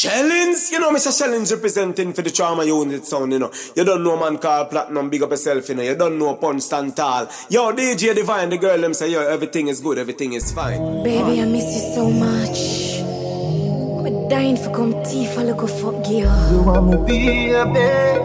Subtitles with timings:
[0.00, 1.12] Shellings, you know, Mr.
[1.14, 3.50] Shellings representing for the trauma unit sound, you know.
[3.76, 5.82] You don't know man called Platinum, big up yourself, you know.
[5.82, 7.28] You don't know Punch tall.
[7.50, 11.02] Yo, DJ Divine, the girl them say, yo, everything is good, everything is fine.
[11.02, 13.00] Baby, I miss you so much.
[14.06, 16.30] I'm dying for come tea for look fuck you.
[16.50, 18.22] You want me be a babe?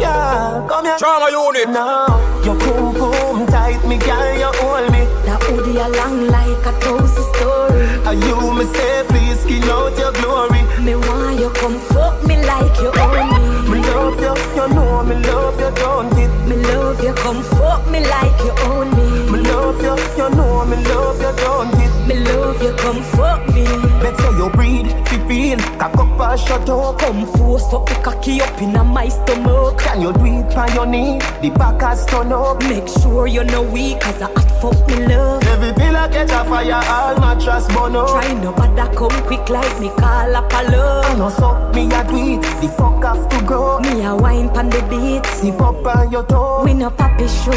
[0.00, 0.96] Yeah, come here.
[0.96, 1.68] Trauma unit.
[1.68, 5.04] Now, you boom boom tight, me girl, you hold me.
[5.26, 7.84] That hoodie a long like a thousand story.
[8.06, 9.13] Are you me say, please
[9.44, 10.62] skin out your glory.
[10.84, 13.40] Me want you come fuck me like you own me.
[13.70, 16.32] Me love you, you know me love you, don't it?
[16.48, 19.06] Me love you, come fuck me like you own me.
[19.32, 21.92] Me love you, you know me love you, don't it?
[22.08, 23.64] Me love you, come fuck me.
[24.02, 26.98] Let's you breathe, feel feel, cock up and shut up.
[26.98, 29.78] Come force up the cocky up in a my stomach.
[29.78, 31.18] Can you do it on your knee?
[31.40, 32.62] The back has turn up.
[32.64, 35.42] Make sure you're no weak, cause I fuck me love.
[35.44, 38.08] Every pillar catch a fire, all mattress burn up.
[38.08, 41.18] Try no bother come quick like me call up a I love.
[41.18, 43.80] know so, me a do it, the fuck have to grow.
[43.80, 45.26] Me a wine pon the beat.
[45.36, 46.62] Zip up on your toe.
[46.64, 47.52] We no papi show.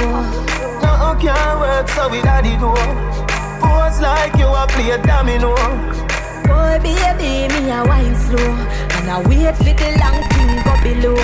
[0.82, 2.72] Nothing can work, so we daddy do.
[3.62, 5.56] Pose like you a play a domino.
[6.48, 8.52] Boy, baby, me a wine slow.
[8.98, 11.20] And I wait for the long thing go below.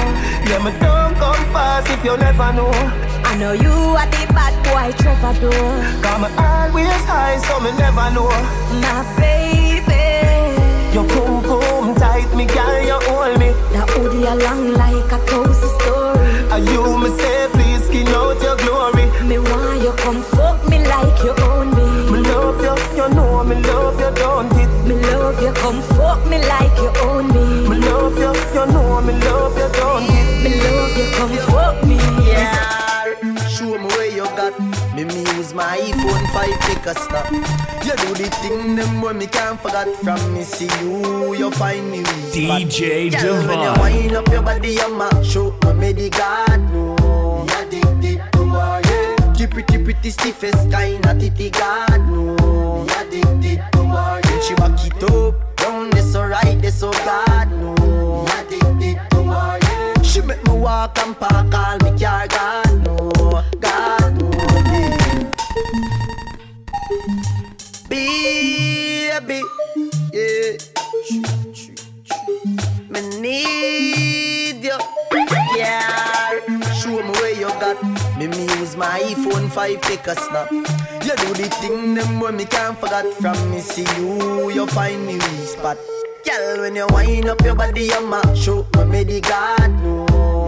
[0.48, 2.72] Yeah, me don't come fast if you never know.
[3.26, 5.52] I know you are the bad boy troubadour.
[6.04, 8.30] Come always high, so me never know.
[8.84, 10.04] My baby.
[10.94, 13.50] Your boom boom tight, me girl, you hold me.
[13.74, 16.30] That hoodie long like a thousand story.
[16.54, 19.06] Are you me say, please skin out your glory.
[19.28, 19.63] Me want
[31.28, 31.96] come fuck me.
[32.28, 34.54] Yeah, show me where you got.
[34.94, 37.32] Me me use my iPhone 5 take a snap.
[37.86, 41.34] You do the thing them when me can't forget from me see you.
[41.36, 42.62] You find me weak spot.
[42.62, 46.60] DJ Girl, when you wind up your body, you mash show me me the God
[46.72, 46.96] no.
[47.48, 49.34] You addicted to her, yeah.
[49.34, 52.36] The pretty pretty stiffest kind of titty God no.
[52.84, 54.40] You addicted to her, yeah.
[54.42, 57.83] She back it up, down this so right, this so God no.
[60.14, 64.30] She make me walk and park all me car God no, God no.
[67.90, 69.42] Baby,
[70.14, 70.58] yeah.
[72.92, 74.78] Me need you,
[75.58, 76.30] yeah.
[76.76, 77.82] Show me where you got.
[78.20, 80.52] Me me use my iPhone 5 take a snap.
[80.52, 84.52] You do the thing them when me can't forget from me see you.
[84.52, 85.80] You find me spot.
[86.26, 90.06] Girl, when you wind up your body, you mash up me me the God no.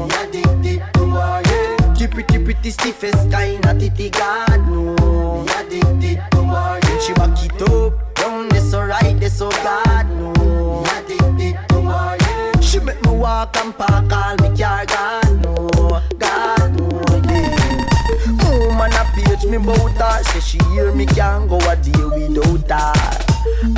[0.09, 1.93] You addicted to her, yeah.
[1.93, 4.95] The pretty pretty stiffest kind of titty God no.
[4.95, 6.99] You addicted to her, yeah.
[6.99, 10.31] She back it up, down this so right, this so God no.
[10.39, 12.59] You addicted to her, yeah.
[12.61, 15.67] She make me walk and park all me car God no,
[16.17, 16.89] God no,
[17.29, 18.69] yeah.
[18.69, 22.97] Woman a page me bout her, say she hear me can't go a day without
[22.97, 23.24] her.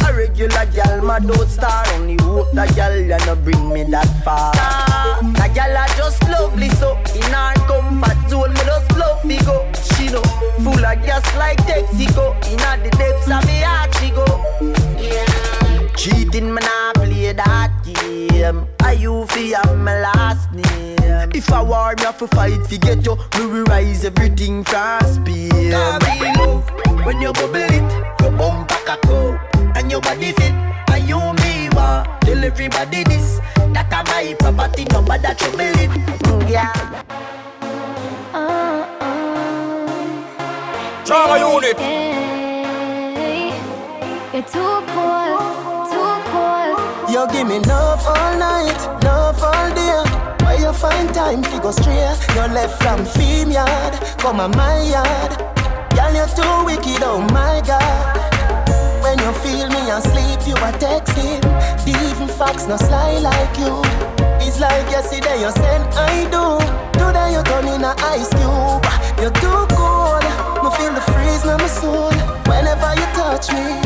[0.05, 1.83] A regular gal, my don't star.
[1.93, 4.53] Only hope that gal ya no bring me that far.
[4.53, 9.69] That gal a just lovely, so in her comfort zone, me just love me go.
[9.95, 10.21] She know
[10.63, 12.35] full of gas like Texaco.
[12.51, 14.25] In the depths of me heart she go.
[15.01, 15.87] Yeah.
[15.95, 18.67] Cheating, me nah play that game.
[18.81, 21.31] I you feel my last name.
[21.33, 25.01] If I war me have to fight fi get you, we will rise everything from
[25.01, 25.73] speed.
[27.03, 30.53] When you bubble it, your bump back a cup and your body fit.
[30.89, 32.03] Are you me wa?
[32.21, 33.39] Tell everybody this.
[33.73, 35.91] That a my property, number that you believe.
[36.25, 36.73] Mm, yeah.
[41.05, 41.77] Trauma unit.
[44.33, 45.37] You're too cool,
[45.93, 46.73] too cool.
[47.13, 50.03] You give me love all night, love all day.
[50.43, 52.17] Where you find time to go straight?
[52.35, 55.37] You're left from fame yard, come on my yard.
[55.95, 58.36] Girl, you're too wicked, oh my God.
[59.07, 61.39] When you feel me asleep, you are texting.
[61.87, 63.79] The even facts no sly like you.
[64.45, 66.59] It's like yesterday you said I do.
[66.99, 68.83] Today you turn in a ice cube.
[69.23, 70.27] You're too cold.
[70.59, 72.11] Me feel the freeze in my soul.
[72.51, 73.79] Whenever you touch me,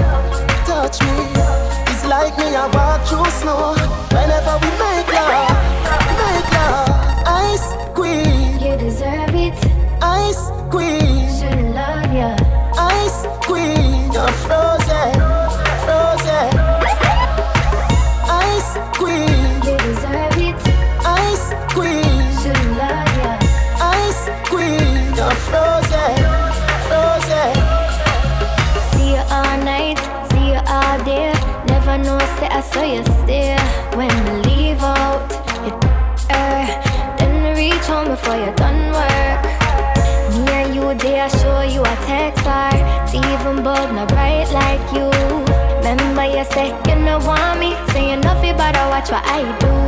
[49.02, 49.81] watch what I do.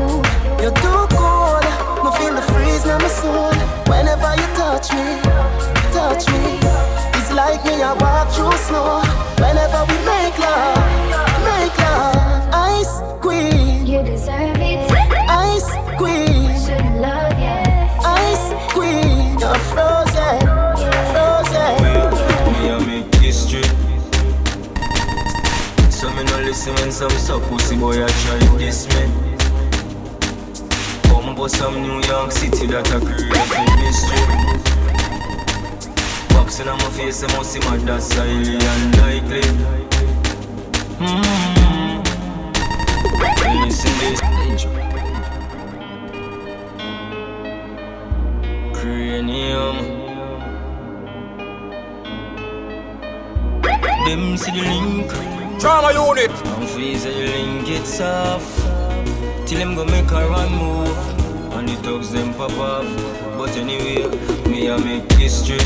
[27.84, 29.04] Boy a try diss me.
[31.10, 34.24] Come about some New York City that a create mystery.
[36.30, 39.42] Boxing on my face, I must see my that's highly unlikely.
[40.98, 41.63] Mm-hmm.
[58.02, 58.44] Off.
[59.46, 60.98] Till them go make a run move.
[61.54, 62.86] And the thugs them pop off.
[63.38, 64.08] But anyway,
[64.50, 65.60] me a make history.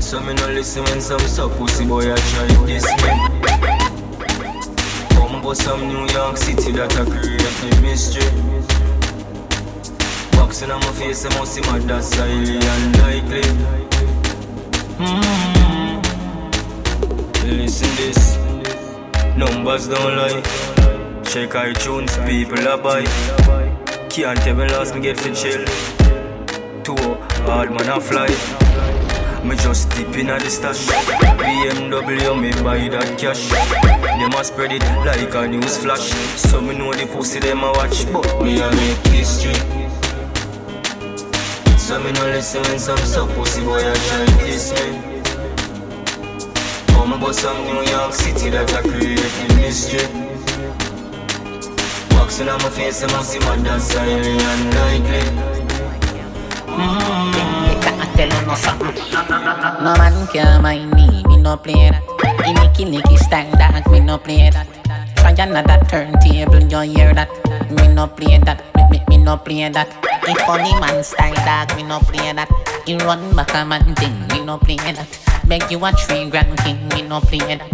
[0.00, 3.10] So me no listen when some suck pussy boy a try this me.
[5.14, 8.30] Come about some New York City that a create a mystery.
[10.32, 13.42] Boxing on my face, I must see my that's highly unlikely.
[14.98, 16.00] Mm-hmm.
[17.56, 18.36] Listen this,
[19.36, 20.42] numbers don't lie.
[21.24, 23.04] Check iTunes, people are buy.
[24.08, 25.64] Can't me last me get for chill.
[26.82, 26.96] Two
[27.46, 28.28] hard man a fly.
[29.44, 30.86] Me just dip in the stash.
[31.38, 33.48] BMW me buy that cash.
[34.18, 36.10] Them a spread it like a news flash.
[36.36, 39.54] So me know the pussy them a watch, but me a make history.
[41.78, 45.19] So me no listen when some suck pussy boy a try this me.
[47.10, 50.06] Come about some New York City that a create a mystery.
[52.14, 55.26] Boxing on my face, I must see my dance highly unlikely.
[56.70, 58.94] Me can't tell you no something.
[59.82, 62.06] No man can mind me, me no play that.
[62.46, 64.70] In nicky nicky style that, me no play that.
[65.18, 67.26] Try another turntable, you hear that?
[67.74, 69.90] Me no play that, me, me, me no play that.
[70.30, 72.46] If funny man style dog, me no play that.
[72.86, 75.29] He run back a man thing, me no play that.
[75.50, 77.66] Beg you a three grand king, me no play that.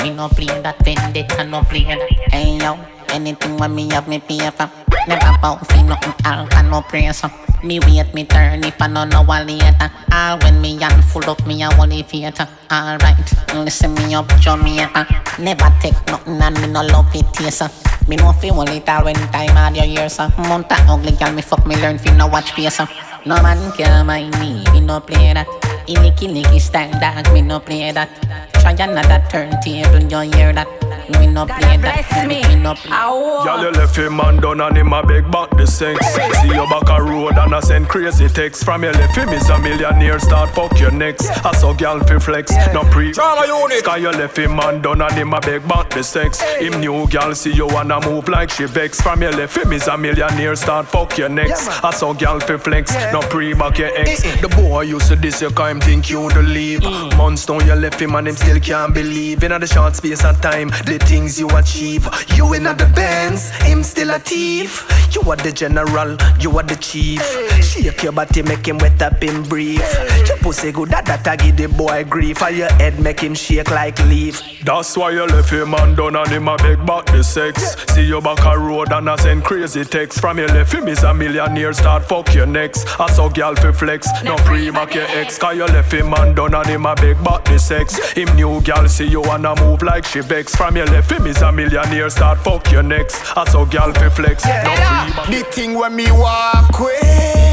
[0.00, 2.00] Me no play that, vendetta no play that.
[2.32, 2.78] Hey yo,
[3.10, 4.70] anything when me have me pay for.
[5.06, 7.22] Never bout for nothing, I'll can no praise.
[7.62, 9.90] Me wait, me turn if I no know a later.
[10.10, 12.48] All when me hand full up, me a holy theater.
[12.72, 15.04] Alright, listen me up, Jamaica.
[15.38, 17.60] Never take nothing and me no love it, yes.
[18.08, 20.32] Me no feel one it all when time out your years, sir.
[20.38, 22.80] Mount a ugly girl, me fuck me learn fi no watch face.
[23.26, 25.46] No man can mind me, me no play that.
[25.88, 28.10] Ilicky licky style dog, me no play that.
[28.60, 30.68] Try another turntable, you hear that?
[31.18, 32.90] Me no play that, me, me no play.
[32.90, 36.04] Y'all you left him man done and him a beg back the sex
[36.40, 39.48] See you back a road and I send crazy text From you left him is
[39.48, 41.30] a millionaire start fuck your next.
[41.46, 43.78] I saw gal fi flex no pre Trauma unit.
[43.78, 47.06] Sky you left him man done and him a beg back the sex Him new
[47.08, 49.00] gal see you wanna move like she vex.
[49.00, 51.68] From you left him is a millionaire start fuck your next.
[51.82, 54.22] I saw gal fi flex no pre back your ex.
[54.42, 56.80] The boy used to this you can't think you to leave.
[56.80, 57.16] Mm.
[57.16, 59.42] Months down you left him and him still can't believe.
[59.42, 62.08] In the short space of time the things you achieve.
[62.34, 64.86] You in the bands him still a thief.
[65.14, 67.22] You are the general you are the chief.
[67.62, 69.82] Shake your body make him wet up in brief
[70.48, 73.70] pussy good that that I give the boy grief And your head make him shake
[73.70, 74.40] like leaf.
[74.64, 77.76] That's why you left him and done and him a beg back the sex.
[77.92, 80.20] See you back a road and I send crazy text.
[80.20, 82.86] From you left him is a millionaire start fuck your next.
[82.98, 85.38] I saw gal fi flex no pre-mac your ex.
[85.38, 87.98] Cause you left him and done and him a beg back the sex.
[88.12, 90.56] Him new gal see you wanna move like she vex.
[90.56, 93.36] From your left him is a millionaire start fuck your next.
[93.36, 97.47] I saw gal fi flex no pre-mac The thing when me walk with,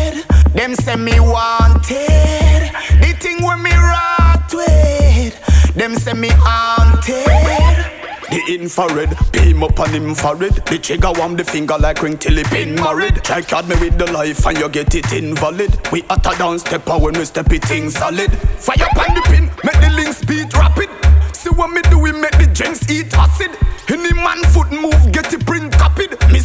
[0.56, 2.72] them say me wanted.
[3.02, 7.92] The thing when me rock with, them say me haunted.
[8.30, 10.56] The infrared, beam up on infrared.
[10.66, 13.16] The trigger warm the finger like ring till it been married.
[13.24, 15.78] Try card me with the life and you get it invalid.
[15.92, 18.32] We a down stepper when we step it in solid.
[18.58, 20.90] Fire on the pin, make the link speed rapid.
[21.36, 23.52] See what me do, we make the gents eat acid.
[23.88, 25.65] Any man foot move, get it print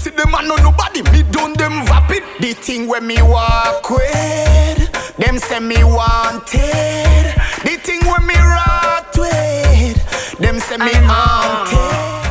[0.01, 2.25] see the man on nobody, me done them vapid.
[2.41, 7.27] The thing when me walk with, them say me wanted.
[7.65, 12.31] The thing when me rot with, them say me haunted.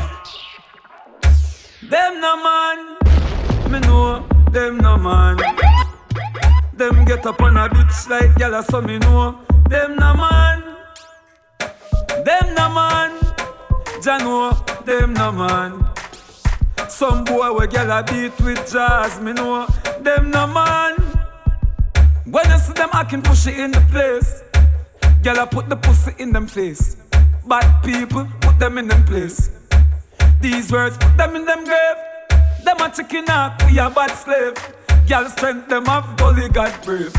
[1.91, 2.77] Them no man,
[3.71, 5.37] me know them no man.
[6.73, 10.63] Them get up on a bitch like gyal, so me know them no man.
[12.25, 13.11] Them no man,
[14.01, 15.85] Jano, them no man.
[16.87, 19.67] Some boy we gyal a beat with jazz, me know
[20.01, 20.95] them no man.
[22.25, 24.43] When you see them I can push it in the place,
[25.21, 26.95] gyal a put the pussy in them face.
[27.47, 29.51] Bad people put them in them place.
[30.41, 31.97] These words put them in them grave.
[32.63, 34.53] Them a chicken out, we a bad slave.
[35.07, 37.13] Girl strength them have gully got brave.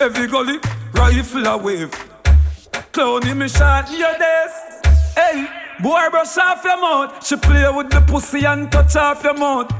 [0.00, 0.58] Every gully
[0.94, 1.90] rifle a wave.
[2.92, 4.54] Clowny me shot your days.
[5.14, 7.26] Hey, boy brush off your mouth.
[7.26, 9.70] She play with the pussy and touch off your mouth.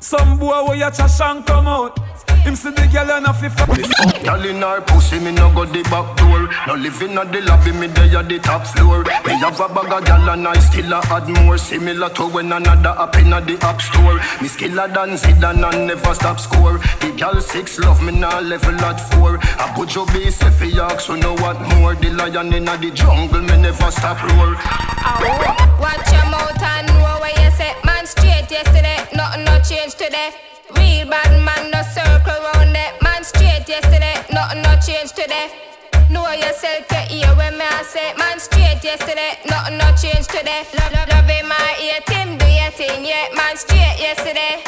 [0.00, 1.98] Some boy where your trash and come out.
[2.46, 5.64] Him see the girl and a fi fuck Girl in her pussy, me no go
[5.64, 6.48] the back door.
[6.68, 9.02] No living at the lobby, me dey at the top floor.
[9.26, 11.58] Me have a bag of gal and I still a add more.
[11.58, 14.14] Similar to when another up in the app store.
[14.40, 16.78] Me skiller than Zidane and never stop score.
[17.02, 19.38] The gal six love me now level at four.
[19.42, 21.96] I put your base if you ask, so know what more.
[21.96, 24.54] The lion in the jungle, me never stop roar.
[25.82, 27.74] Watch your mouth and know where you say.
[27.82, 30.30] Man straight yesterday, nothing no change today.
[30.78, 32.92] Real bad man no circle round it.
[33.02, 35.48] Man straight yesterday, nothing no change today.
[36.10, 38.14] Know yourself, you hear when me I say.
[38.18, 40.62] Man straight yesterday, nothing no change today.
[40.78, 43.28] Love, love, love in my hate him, do your thing, yeah.
[43.36, 44.65] Man straight yesterday.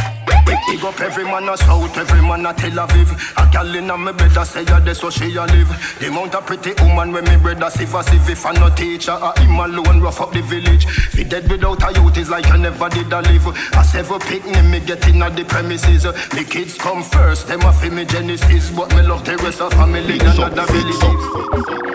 [0.66, 3.10] Big up every man a South, every man a Tel Aviv.
[3.36, 5.68] A gal inna me bed a say a so she a live.
[6.00, 8.28] The mount of pretty woman when me bread a sieve a sieve.
[8.28, 10.86] If I no teacher, a him alone rough up the village.
[10.86, 13.46] Fi dead without a youth is like I never did a live.
[13.46, 16.04] A several picnic me get inna the premises.
[16.34, 18.70] Me kids come first, them a fi me genesis.
[18.70, 21.88] But me love the rest of family and other villages.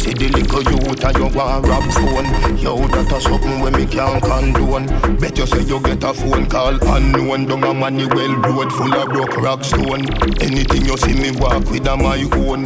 [0.00, 3.86] See the little youth and you want rob phone Yo, that a something when me
[3.86, 4.86] can't condone
[5.18, 9.08] Bet you say you get a phone call unknown Down a Manuel road full of
[9.10, 10.04] broke rock stone.
[10.42, 12.64] Anything you see me walk with a my own.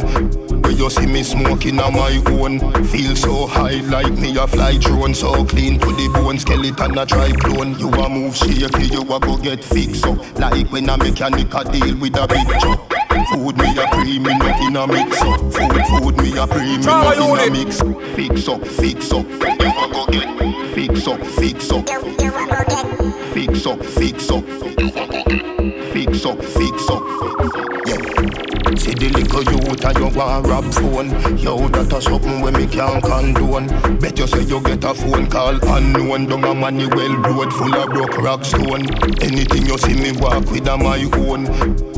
[0.63, 2.59] Where you see me smoking a my own.
[2.85, 5.13] Feel so high like me a fly drone.
[5.13, 7.77] So clean to the bone, skeleton a try clone.
[7.77, 10.17] You a move shaky, you a go get fixed up.
[10.39, 14.37] Like when a mechanic a deal with a big truck Food me a pre, me
[14.37, 15.39] no in a mix up.
[15.39, 17.81] Food, food me a pre, me no in a mix.
[18.15, 19.25] Fix up, fix up.
[19.27, 20.73] You a go get.
[20.73, 21.87] Fix up, fix up.
[23.33, 24.47] Fix up, fix up.
[24.47, 25.93] You a go get.
[25.93, 27.88] Fix up, fix up.
[28.77, 31.09] See the little youth and you want rob phone.
[31.37, 33.67] Yo, that a something when me can't condone.
[33.99, 36.27] Bet you say you get a phone call unknown.
[36.27, 38.85] Down a Manuel road full of broke rock stone.
[39.21, 41.45] Anything you see me walk with a my own.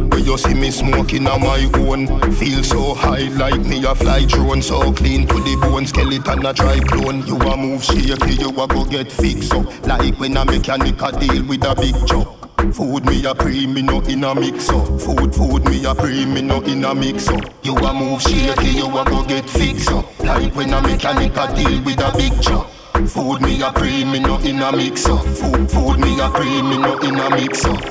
[0.10, 2.08] Where you see me smoking a my own.
[2.34, 4.62] Feel so high like me a fly drone.
[4.62, 7.26] So clean to the bone, skeleton a try clone.
[7.28, 9.66] You a move shaky, you a go get fixed up.
[9.86, 13.82] Like when a mechanic a deal with a big truck Food me a pre, me
[13.82, 14.88] no in a mix up.
[15.02, 17.44] Food, food me a pre, me no in a mix up.
[17.64, 20.06] You a move shaky, you a go get fix up.
[20.20, 22.70] Like when a mechanic a deal with a big truck.
[22.94, 25.24] Food me a pre, me no in a mix up.
[25.26, 27.82] Food, food me a pre, me no in a mix up.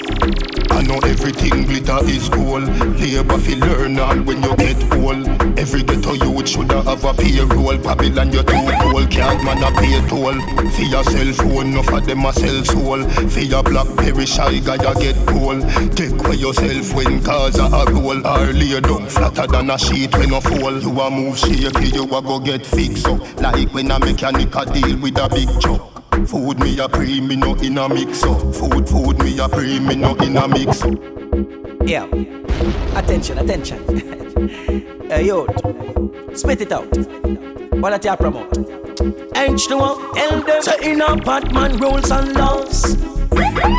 [0.71, 2.65] I know everything glitter is gold.
[2.99, 5.27] Labor fi learn all when you get old.
[5.59, 7.77] Every ghetto youth shoulda have a payroll.
[7.79, 10.39] Babylon you too cold, can't man a pay toll.
[10.71, 13.03] For your cell phone, enough of them a sell soul.
[13.29, 15.63] For your blackberry shy guy you get cold.
[15.97, 18.21] Take away yourself when cars are a roll.
[18.53, 20.79] Lay down flatter than a sheet when a fall.
[20.81, 23.21] You a move shaky, you a go get fixed up.
[23.41, 26.27] Like when a mechanic a deal with a big truck.
[26.27, 28.41] Food me a pre, me no in a mix up.
[28.55, 30.95] Food, food me a pre, me no in a mix up.
[31.87, 32.07] Yeah.
[32.97, 33.79] Attention, attention.
[35.09, 35.47] hey, yo.
[36.35, 36.97] Spit it out.
[37.81, 38.53] What at you promote?
[38.53, 40.63] H2O, tell them.
[40.63, 42.97] Say in a Batman rules and laws.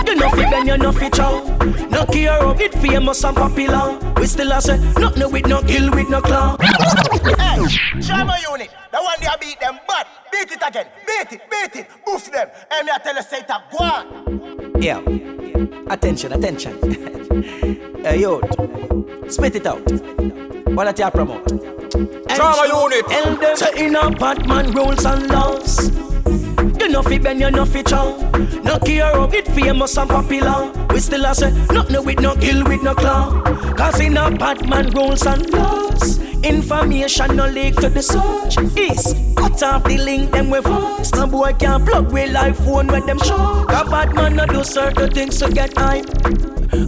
[0.06, 1.44] You know fi bend, you know fi chow.
[1.90, 3.98] No care of it famous and popular.
[4.18, 6.58] We still a say, nothing with no kill with no claw.
[6.60, 7.66] Hey,
[8.02, 11.88] Trauma unit, the one they beat them, but beat it again, beat it, beat it,
[12.06, 12.50] boof them.
[12.72, 14.82] And me I tell you say a go on.
[14.82, 15.00] Yeah.
[15.92, 16.74] Attention, attention.
[18.04, 18.42] hey, yo.
[19.28, 19.80] Spit it out.
[20.74, 21.48] What at you promote?
[22.30, 23.58] Trauma unit.
[23.58, 25.90] Say in a Batman rules and laws.
[26.82, 28.18] You know fi bend, you know fi chow.
[28.64, 30.72] No care of it famous and popular.
[30.90, 33.40] We still a say nothing with no kill with no claw.
[33.76, 36.18] Cause in a Batman rules and laws.
[36.44, 38.58] Information no leak to the search.
[38.76, 41.14] Is cut off the link them with voice.
[41.14, 43.64] No boy can plug with live phone with them show.
[43.70, 46.08] Cause Batman no do certain things to get hype.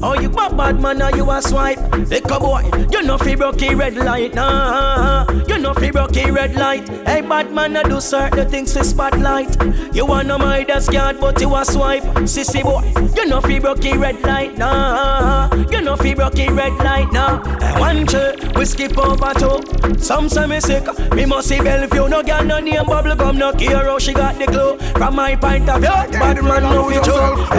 [0.02, 1.80] Oh, you a bad man or you a swipe?
[2.10, 5.26] Lick a boy, you know fi broke red light, nah.
[5.48, 6.88] You know fi broke red light.
[7.06, 9.56] Hey, bad man, I do certain things for spotlight.
[9.92, 12.04] You wanna my desk card, but you a swipe.
[12.24, 12.84] Sissy boy,
[13.16, 15.54] you know fi broke red light, nah.
[15.72, 17.42] You know fi broke red light, nah.
[17.62, 19.98] I want you, we skip over two.
[20.00, 22.08] Some say me sick, me must see Bellevue.
[22.10, 24.78] No girl, no name, bubble gum, no care how she got the glow.
[24.94, 27.50] From my point of view, bad man no fi joke.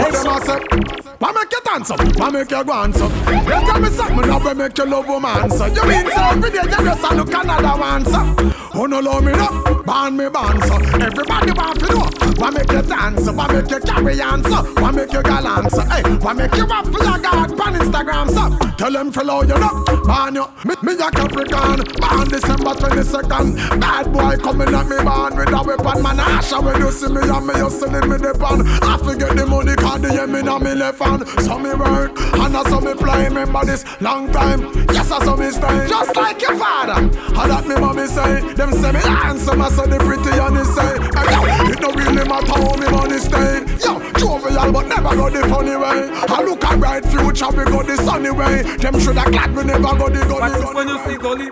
[1.17, 1.99] Why make you dance up?
[2.17, 3.07] Why make you go on so?
[3.07, 5.65] You tell me something now, make you love woman so.
[5.65, 8.53] You mean so every day you just look another one so.
[8.73, 10.75] Oh no love me no, ban me ban so.
[10.75, 12.09] Everybody want to know.
[12.37, 13.29] Why make you dance?
[13.29, 14.63] Why make you carry on so?
[14.81, 15.81] Why make you gallant so?
[15.81, 18.75] Hey, why make you up for God on Instagram so?
[18.77, 20.45] Tell them follow you know, ban you.
[20.65, 23.79] Me, me a Capricorn, born December 22nd.
[23.79, 26.17] Bad boy coming at me born with a weapon man.
[26.17, 28.65] Asha when you see me and me you selling me the pan.
[28.83, 31.25] I forget the money cause the me now me left fan.
[31.41, 33.25] So me work and I saw me play.
[33.25, 34.61] Remember this long time.
[34.91, 35.87] Yes, I saw me stay.
[35.87, 37.07] Just like your father.
[37.35, 38.41] How that me mommy say.
[38.53, 39.61] Them say me handsome.
[39.75, 40.87] I saw the pretty and they say.
[41.11, 43.59] Hey, yo, it don't really matter how me money stay.
[43.83, 46.07] Yo, jovial but never go the funny way.
[46.15, 47.51] I look a bright future.
[47.51, 48.63] We go the sunny way.
[48.77, 50.63] Them shoulda glad we never go the gully.
[50.63, 51.49] But when you see gully.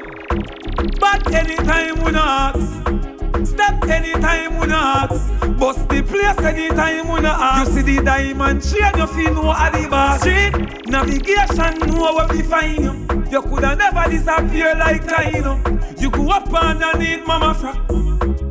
[1.01, 3.45] But anytime we not ask.
[3.45, 5.59] Step anytime we not ask.
[5.59, 7.75] Bust the place anytime we not ask.
[7.75, 10.17] You see the diamond chain, you feel no at the bar.
[10.19, 12.93] Street navigation, know where we find you.
[13.29, 15.59] You coulda never disappear like China.
[15.99, 18.02] You go up underneath mama frock.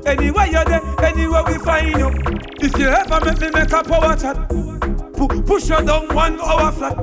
[0.06, 2.10] Anywhere you're there, anywhere we find you.
[2.60, 4.36] If you ever make me make a power chat,
[5.14, 6.96] pu- push you down one hour flat.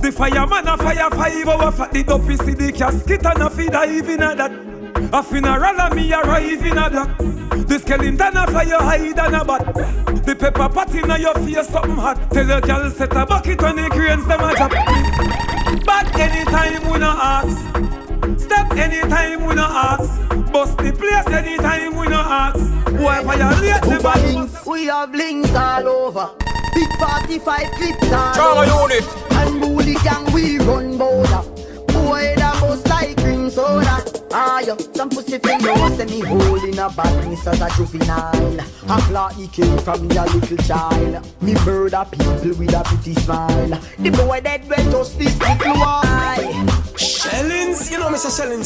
[0.00, 1.92] The fireman a fire five hour flat.
[1.92, 4.52] The dopey see the casket and a feed dive in a that.
[5.12, 7.18] A funeral and me arrive in a dock.
[7.18, 9.74] The skeleton a fly your hide and a bat.
[10.24, 12.30] The pepper pot in your face something hot.
[12.30, 14.70] Tell your girl set a bucket on the cranes them a drop.
[15.84, 18.07] But anytime we no ask.
[18.38, 20.28] Step anytime we no ask.
[20.52, 22.58] Bust the place anytime we no ask.
[22.92, 24.66] Why violate the balance?
[24.66, 26.30] We have links all over.
[26.74, 28.94] Big 45 clips all Trauma over.
[28.94, 29.04] unit.
[29.32, 31.42] And bully gang we run border.
[31.88, 34.04] Boy that bust like cream soda.
[34.32, 38.60] Ah, yo, some pussy thing know say me holding a badness as a juvenile.
[38.88, 41.26] A flat he came from me a little child.
[41.42, 43.68] Me murder people with a pretty smile.
[43.98, 46.27] The boy dead when just this little why.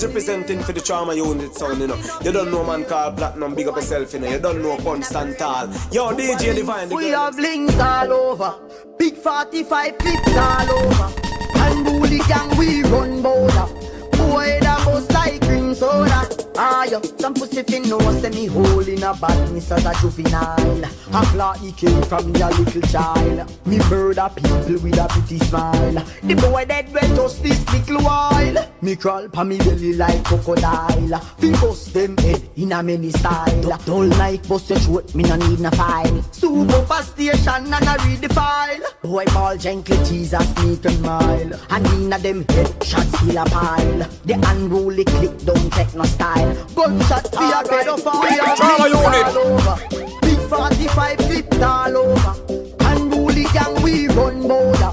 [0.02, 0.42] Shellings, you know, Mr.
[0.42, 1.96] Shellings representing for the trauma unit sound, you know.
[2.22, 4.28] You don't know man called Platinum, big up yourself, you know.
[4.28, 5.68] You don't know Constant Tall.
[5.92, 8.54] Yo, DJ Divine, We have links all over.
[8.98, 11.12] Big 45 clips all over.
[11.54, 13.66] And bully gang we run border.
[14.12, 16.31] Boy that bust like cream soda.
[16.54, 20.84] Ah, yo, some pussy fin know say me holding a badness as a juvenile.
[20.84, 23.66] A flat he came from me a little child.
[23.66, 26.04] Me murder people with a pretty smile.
[26.22, 28.68] The boy dead when just this little while.
[28.82, 31.18] Me crawl pa me belly like crocodile.
[31.38, 33.78] Fi bust them head in a many style.
[33.86, 36.22] Dull night bust your throat, me no need no file.
[36.32, 38.80] Super fast station and I read the file.
[39.02, 41.52] Boy ball gentle Jesus meet a mile.
[41.70, 44.08] And inna them head shots still a pile.
[44.24, 46.41] The unruly click don't take no style.
[46.74, 48.22] Gunshot for a pedophile.
[48.22, 49.26] We are Trauma unit.
[49.26, 49.76] all over.
[50.22, 52.34] Big 45 clip all over.
[52.80, 54.92] Unruly gang we run border.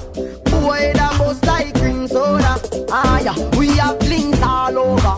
[0.50, 2.60] Boy that bust like cream soda.
[2.90, 5.14] Ah yeah, we have links all over.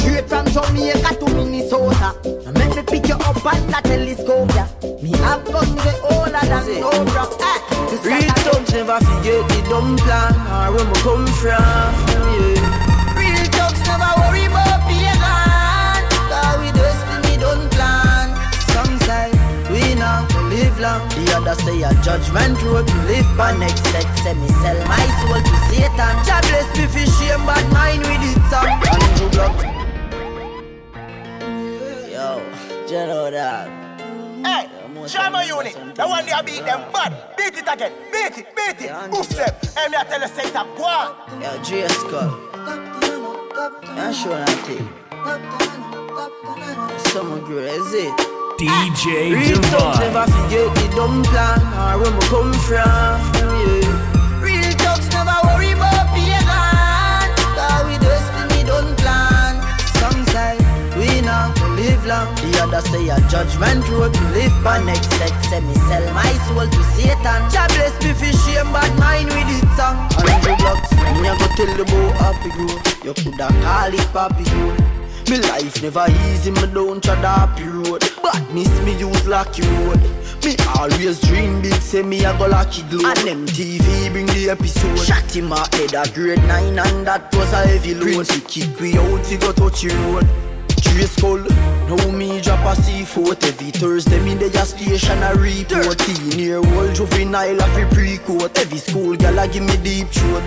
[0.00, 2.14] Straight from Jamaica to Minnesota.
[2.52, 4.68] Make me pick you up on the telescope, yeah.
[5.02, 7.24] Me have guns way older than Cobra.
[7.40, 11.62] Eh, Real thugs never forget the dumb plan or where we come from.
[12.40, 12.85] Yeah.
[20.76, 21.08] Live long.
[21.08, 23.56] The other say a judgment road to live by.
[23.56, 26.14] Next set say me sell my soul to Satan.
[26.26, 28.66] God bless me for shame, but mine with it some.
[28.92, 29.56] Andrew Block.
[32.10, 32.42] Yo,
[32.88, 33.68] you know that.
[34.44, 34.68] Hey,
[35.08, 37.12] trauma unit, the one they beat them bad.
[37.36, 39.48] Beat it again, beat it, beat it, boost them.
[39.78, 41.42] And me I tell you say that go on.
[41.42, 42.32] Yo, J Skull.
[43.96, 44.88] Yeah, sure that thing.
[47.12, 48.45] Some good, is it?
[48.58, 50.12] DJ Real thugs Divine.
[50.14, 53.20] never forget the dumb plan or where we come from.
[53.36, 54.40] Yeah.
[54.40, 57.28] Real thugs never worry about pagan.
[57.52, 59.60] Cause we destiny don't plan.
[60.00, 60.56] Some say
[60.96, 62.32] we not to live long.
[62.40, 64.82] The other say a judgment road to live by.
[64.82, 67.44] Next say me sell my soul to Satan.
[67.76, 70.00] Bless me for shame, but mine with it song.
[70.24, 70.90] Andrew Blocks,
[71.20, 72.48] me a go tell the boy happy.
[73.04, 74.95] You coulda call it papi.
[75.28, 78.04] Me life never easy, me don't tread up road.
[78.22, 80.00] But miss me use lucky road.
[80.44, 83.08] Me always dream big, say me a go lucky glow.
[83.10, 84.96] And MTV bring the episode.
[84.98, 88.26] Shot him a head a grade 9 and that was a heavy load.
[88.26, 90.28] Prince kick we out, we go touch the road.
[90.80, 91.42] Trace skull.
[91.88, 94.20] Now me drop a C4 every Thursday.
[94.20, 95.98] Me dey a station a report.
[95.98, 98.56] Teen year old juvenile a fi pre-court.
[98.58, 100.44] Every school gal a give me deep throat.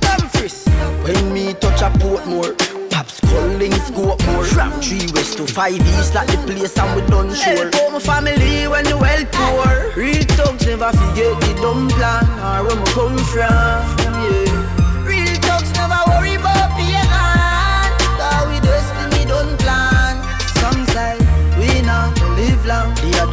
[0.00, 0.64] Dumfries.
[1.04, 2.75] When me touch a Portmore.
[3.06, 4.44] Pops calling scope more.
[4.44, 7.70] From 3 west to 5 east like the place and we done sure.
[7.70, 9.92] Help my family when the well poor.
[9.96, 12.24] Real thugs never forget the dumb plan.
[12.40, 14.75] Or where we come from, yeah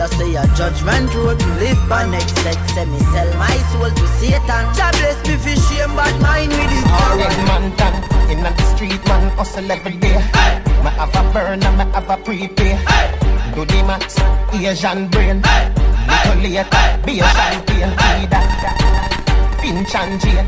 [0.03, 3.89] long say a judgment road to live by Next sex say me sell my soul
[3.89, 8.41] to Satan God bless me for shame but mine with it Alright man done in
[8.41, 10.17] the street, man, hustle every day.
[10.33, 10.57] Hey.
[10.81, 12.73] Me have a burn and me have a prepay.
[12.87, 13.53] Hey.
[13.53, 14.17] Do the max,
[14.53, 15.43] Asian brain.
[15.43, 15.71] Hey.
[16.07, 17.91] Little later, be a champagne.
[17.91, 20.47] Be that, Finch and Jane.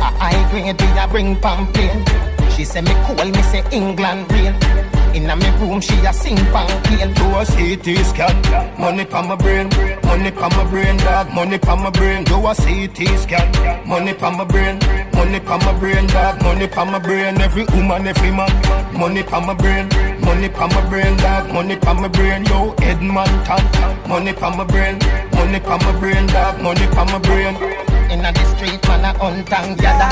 [0.00, 2.50] A high grade, we a bring pamphlet.
[2.56, 4.89] She say me cool, me say England rain.
[5.14, 7.12] Inna me room, she a sing pan clean.
[7.14, 8.36] Do a CT scan,
[8.78, 9.68] money pa my brain,
[10.04, 12.24] money pa my brain, dog, money pa my brain.
[12.24, 14.78] Do a CT scan, money pa my brain,
[15.14, 17.40] money pa my brain, dog, money pa my brain.
[17.40, 18.50] Every woman, every man,
[18.96, 19.88] money pa my brain,
[20.20, 22.44] money pa my brain, dog, money pa my brain.
[22.44, 23.62] Yo, Edmonton,
[24.08, 24.98] money pa my brain,
[25.32, 27.99] money pa my brain, dog, money pa my brain.
[28.10, 30.10] Inna the street, man, a hunt and gather.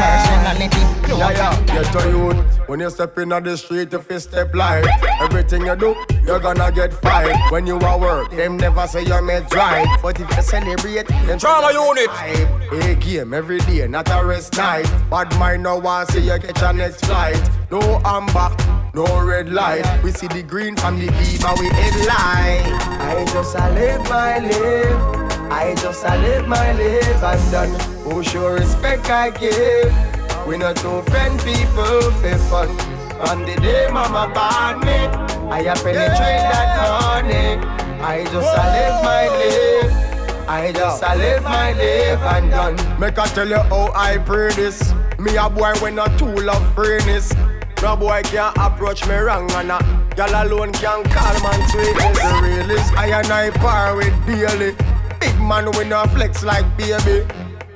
[0.00, 1.66] Personality, yeah, yeah.
[1.66, 4.86] Get a youth when you step in the street, if you step light.
[5.20, 7.36] Everything you do, you're gonna get fired.
[7.50, 9.86] When you are work, them never say you're made right.
[10.00, 12.08] But if you celebrate, then trauma unit.
[12.72, 14.90] A game every day, not a rest night.
[15.10, 17.38] Bad mind no one see you catch a next flight.
[17.70, 18.56] No amber,
[18.94, 19.84] no red light.
[20.02, 22.72] We see the green from the beam and we headline.
[23.00, 25.23] I just a live my live.
[25.50, 27.80] I just a live my life and done.
[28.04, 29.94] Who show respect I give.
[30.46, 32.68] We not to friend people for fun.
[33.28, 34.96] On the day mama born me,
[35.50, 37.56] I a penetrate that money.
[38.02, 40.48] I just a live my life.
[40.48, 43.00] I just a live my life and done.
[43.00, 44.92] Make I tell you how I pray this.
[45.18, 47.32] Me a boy when a tool of freeness.
[47.80, 49.78] No boy can't approach me wrong and a
[50.16, 52.18] girl alone can call man sweetness.
[52.18, 54.74] The realest I and I par with daily.
[55.44, 57.26] Man we no flex like baby.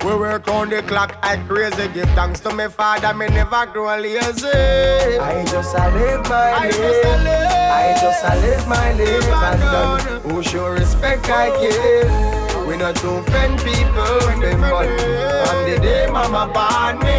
[0.02, 1.86] We work on the clock I crazy.
[1.88, 4.48] Give thanks to my father, me never grow lazy.
[4.48, 6.76] I just a live my I life.
[6.76, 7.68] Just a live.
[7.78, 10.20] I just a live my life and done.
[10.22, 11.60] Who show respect I oh.
[11.60, 12.66] give.
[12.66, 14.20] We not to offend people,
[14.60, 14.88] fun.
[14.88, 17.18] On the day mama born me,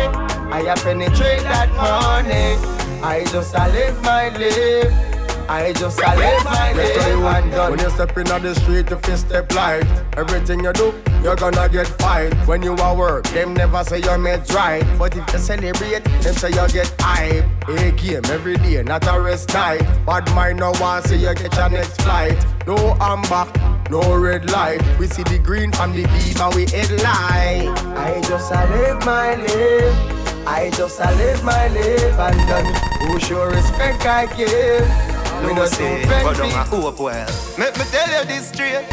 [0.52, 2.58] I a penetrate that money.
[3.04, 5.19] I just a live my life.
[5.52, 7.72] I just a live my life and done.
[7.72, 9.84] When you step in on the street, you fist step light.
[10.16, 12.32] Everything you do, you're gonna get fight.
[12.48, 14.84] When you are work, them never say you're made right.
[15.00, 17.46] But if you celebrate, them say you get hype.
[17.68, 19.82] A game every day, not a rest night.
[20.06, 22.38] Bad mind no one say you get your next flight.
[22.68, 23.52] No amber,
[23.90, 24.84] no red light.
[25.00, 27.76] We see the green from the and we headline.
[27.98, 30.48] I just a live my life.
[30.48, 33.08] I just a live my life and done.
[33.08, 35.19] Who show respect I give.
[35.46, 37.30] Me no say, but don't a hope well.
[37.58, 38.86] Let me tell you this straight.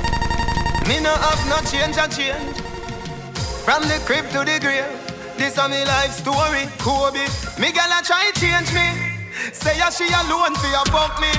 [0.88, 2.56] Me no have no change and change.
[3.66, 4.87] From the crib to the grave.
[5.37, 6.64] This a me life story.
[6.78, 7.26] Kobe,
[7.59, 8.87] me gonna try change me.
[9.52, 11.32] Say ya she alone for ya fuck me.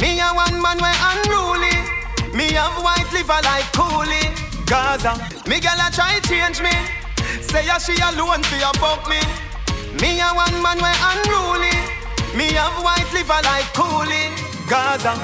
[0.00, 1.74] Me a one man way unruly.
[2.36, 4.28] Me have white liver like coolie.
[4.66, 5.14] Gaza,
[5.48, 6.74] me gonna try change me.
[7.40, 9.20] Say ya she alone for ya fuck me.
[10.02, 12.03] Me a one man way unruly.
[12.34, 14.34] Me have white liver like coolie.
[14.68, 15.14] Gaza.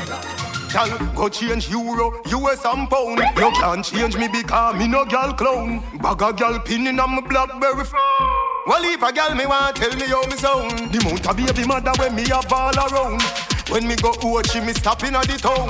[0.73, 3.18] Gal, go change euro, US and pound.
[3.37, 5.83] You can't change me because me no gal clown.
[6.01, 8.31] Bag a gal pinning on my blackberry phone.
[8.66, 10.92] Well, if a gal me want tell me how me sound.
[10.92, 13.20] The mount a baby mother when me have all around.
[13.68, 15.66] When me go out, she me stopping at the town.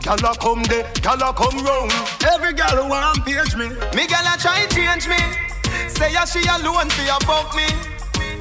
[0.00, 0.62] Gal a come
[1.04, 1.92] gal a come round.
[2.24, 3.68] Every gal who want page me.
[3.92, 5.20] Me gal a try change me.
[5.88, 7.68] Say ya she alone for ya fuck me.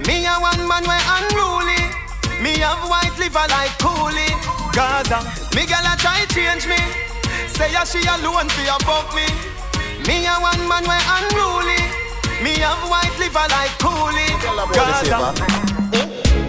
[0.07, 1.88] Me a one man way unruly.
[2.41, 4.31] Me have white liver like coolie.
[4.73, 5.19] Gaza,
[5.55, 6.79] me gal a try change me.
[7.47, 9.27] Say ya she alone for ya fuck me.
[10.07, 11.83] Me a one man way unruly.
[12.41, 14.31] Me have white liver like coolie.
[14.73, 15.35] Gaza.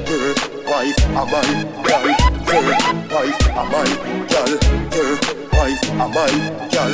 [0.06, 0.34] Her
[0.70, 1.42] wife a my
[1.86, 2.06] gal.
[2.46, 2.62] Her
[3.10, 3.88] wife a my
[4.30, 4.52] gal.
[4.94, 5.10] Her
[5.52, 6.30] wife a my
[6.70, 6.92] gal.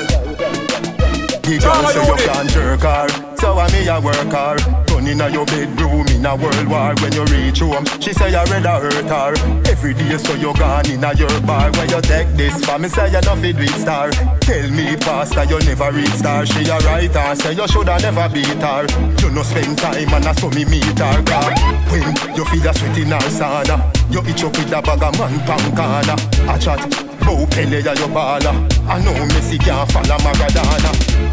[1.45, 3.07] The girl say you can't jerk her,
[3.39, 4.57] so I me a work her.
[4.87, 6.95] Gun inna your bedroom in a world war.
[7.01, 9.33] When you reach home, she say you rather hurt her.
[9.71, 11.71] Every day so you gone inna your bar.
[11.73, 14.11] When you take this for me say you no fit reach star.
[14.41, 16.47] Tell me pastor you never reach star.
[16.47, 18.87] She a right her say you shoulda never beat her.
[19.21, 21.23] You no spend time and I saw me meet her.
[21.27, 21.53] Car.
[21.91, 23.77] When you feel a sweat in her sauna,
[24.13, 26.17] you itch up with a bag of man pan corner.
[26.53, 27.07] A chat.
[27.27, 28.55] Bow Pele ya your baller
[28.87, 30.93] I know Messi can't follow Maradona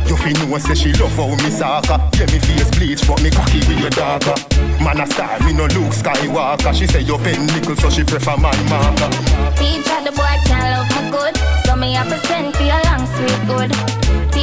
[0.10, 3.30] You fi know say she love how me soccer Yeah me face bleach but me
[3.30, 4.36] cocky with your darker
[4.84, 6.74] Man a star me no Luke Skywalker.
[6.74, 9.10] She say you pen nickel so she prefer man marker.
[9.56, 11.36] Teacher the boy can't love me good.
[11.66, 13.94] So me have to send for your long sweet good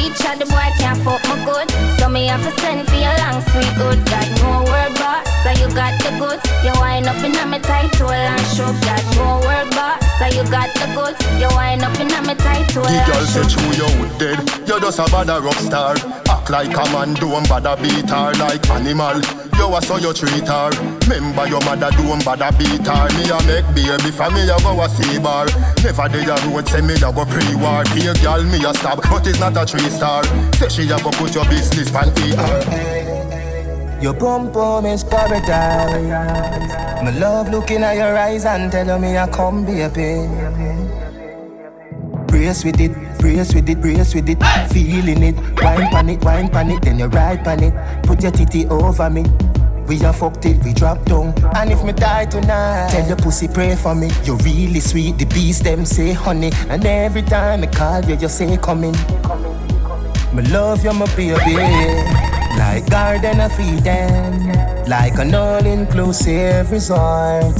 [0.01, 3.37] Teacher the boy can't fuck me good So me have to send for your long
[3.53, 7.37] sweet good Got no word boss so you got the goods You wind up in
[7.37, 11.17] a me tight hole and show Got no word boss so you got the goods
[11.41, 12.85] you wind up in a me tight hole.
[12.85, 14.37] The girl say true you with dead.
[14.69, 15.97] You just a bad rock star.
[16.29, 19.17] Act like a man, don't bother beat her like animal.
[19.57, 20.69] You a so you treat her.
[21.09, 23.09] Remember your mother don't bother beat her.
[23.17, 25.49] Me a make baby for me a go a see bar.
[25.81, 27.81] Never day a road say me a go pre-war.
[27.97, 30.23] Here girl me a stab, but it's not a three star.
[30.55, 33.99] Say she a go put your business pan ER.
[34.01, 36.71] Your pum pum is paradise.
[37.03, 40.29] My love looking at your eyes and telling me I come be a pain.
[42.27, 44.41] Brace with it, brace with it, brace with it.
[44.71, 47.73] Feeling it, wine pan it, wine pan it, then you ride pan it.
[48.03, 49.25] Put your titty over me.
[49.87, 51.33] We are fucked till we drop down.
[51.55, 54.09] And if me die tonight, tell your pussy pray for me.
[54.23, 56.51] You're really sweet, the bees them say honey.
[56.69, 58.95] And every time I call you, you say coming.
[60.33, 61.55] Me love you, my baby.
[62.57, 67.57] Like a garden of Eden, like an all-inclusive resort.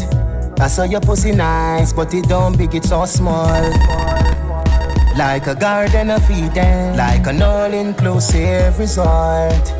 [0.58, 3.62] I saw your pussy nice, but it don't big, it's so small.
[5.18, 9.74] Like a garden of Eden, like an all-inclusive resort.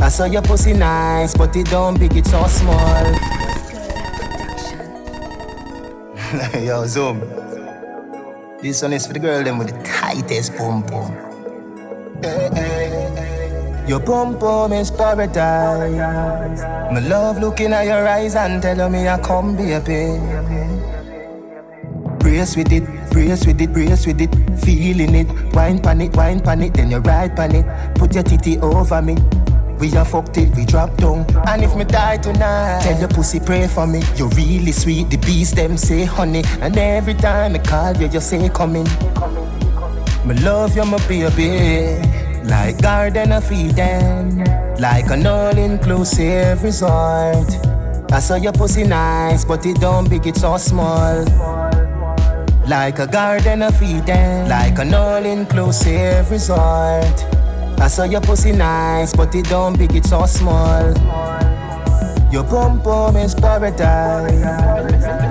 [0.00, 3.04] I saw your pussy nice, but it don't big, it's so small.
[6.62, 7.20] Yo, Zoom.
[8.60, 11.33] This one is for the girl them with the tightest pum pum.
[13.86, 16.62] Your pum pum is paradise.
[16.92, 20.20] My love looking at your eyes and telling me I come be a pain.
[22.18, 24.34] Brace with it, brace with it, brace with it.
[24.64, 27.66] Feeling it, wine pan it, wine pan it, then you ride pan it.
[27.96, 29.16] Put your titty over me.
[29.78, 31.26] We are fucked till we drop down.
[31.46, 34.02] And if me die tonight, tell your pussy pray for me.
[34.16, 36.42] You're really sweet, the bees them say honey.
[36.62, 38.86] And every time I call you, you say coming.
[40.26, 42.00] Me love you, my baby.
[42.44, 44.42] Like Garden of Eden,
[44.80, 47.50] like an all-inclusive resort.
[48.10, 51.24] I saw your pussy nice, but it don't big, it's so small.
[52.66, 57.16] Like a garden of Eden, like an all-inclusive resort.
[57.78, 60.84] I saw your pussy nice, but it don't big, it's so small.
[62.32, 64.32] Your pum pum is paradise.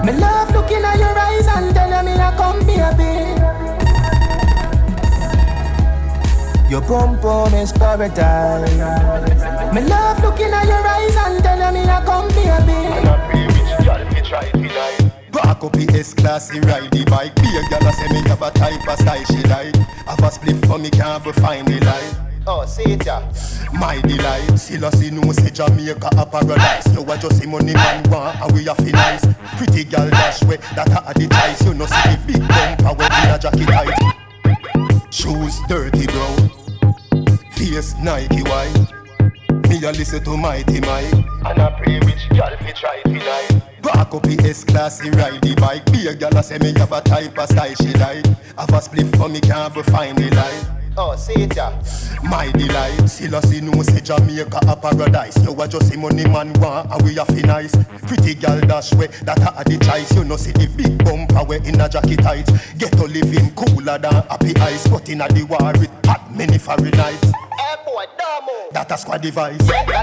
[0.05, 3.42] Me love looking at your eyes and telling me I come baby.
[6.73, 8.67] Your pum pum is paradise.
[9.75, 12.89] Me love looking at your eyes and telling me I come baby.
[15.31, 18.49] Back up the S-Class, he ride the bike Be a gal say me have a
[18.49, 19.75] type of style she like
[20.07, 22.15] Have a split for me, can't find the light
[22.47, 23.21] Oh, see it ya.
[23.73, 26.91] My delight, still I see no say Jamaica a paradise.
[26.91, 29.25] You a just see money man want and we a feel nice.
[29.57, 31.67] Pretty girl dash way that a the choice.
[31.67, 34.23] You know see the big bumper when in a jacket tight.
[35.13, 36.42] Shoes dirty brown,
[37.73, 39.69] face Nike white.
[39.69, 43.81] Me a listen to Mighty Mike and I pray which girl fi try tonight.
[43.81, 45.85] Back up the S-Class, he ride the bike.
[45.91, 48.25] Be a gal say me have a type of style she like.
[48.57, 50.82] Have a split for me can't find the light.
[50.95, 51.71] Oh, see it ya.
[52.23, 55.35] My delight, still I see no say Jamaica a paradise.
[55.43, 57.75] You a just see money man want and we a fi nice.
[58.05, 60.13] Pretty girl dash way that a the choice.
[60.15, 62.47] You know see the big bumper way in a jacket tight.
[62.77, 66.59] Get to living cooler than happy ice, but in a the war with hot many
[66.59, 67.23] Fahrenheit.
[67.23, 68.05] Hey boy.
[68.71, 69.61] That a squad device.
[69.69, 70.01] Yeah.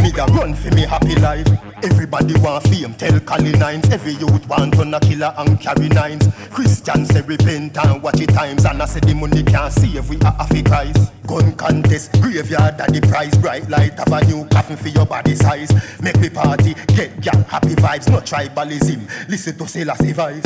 [0.00, 1.46] Me a run for me happy life.
[1.82, 3.88] Everybody want fame, tell Cali nines.
[3.90, 6.28] Every youth want to a killer and carry nines.
[6.50, 8.64] Christians say repent and watch it times.
[8.64, 10.16] And I say the money can't save we
[10.72, 11.12] Christ.
[11.26, 13.36] Gun contest, graveyard at the price.
[13.36, 15.70] Bright light of a new coffin for your body size.
[16.00, 18.10] Make me party, get gal happy vibes.
[18.10, 20.44] No tribalism, listen to Selassie voice.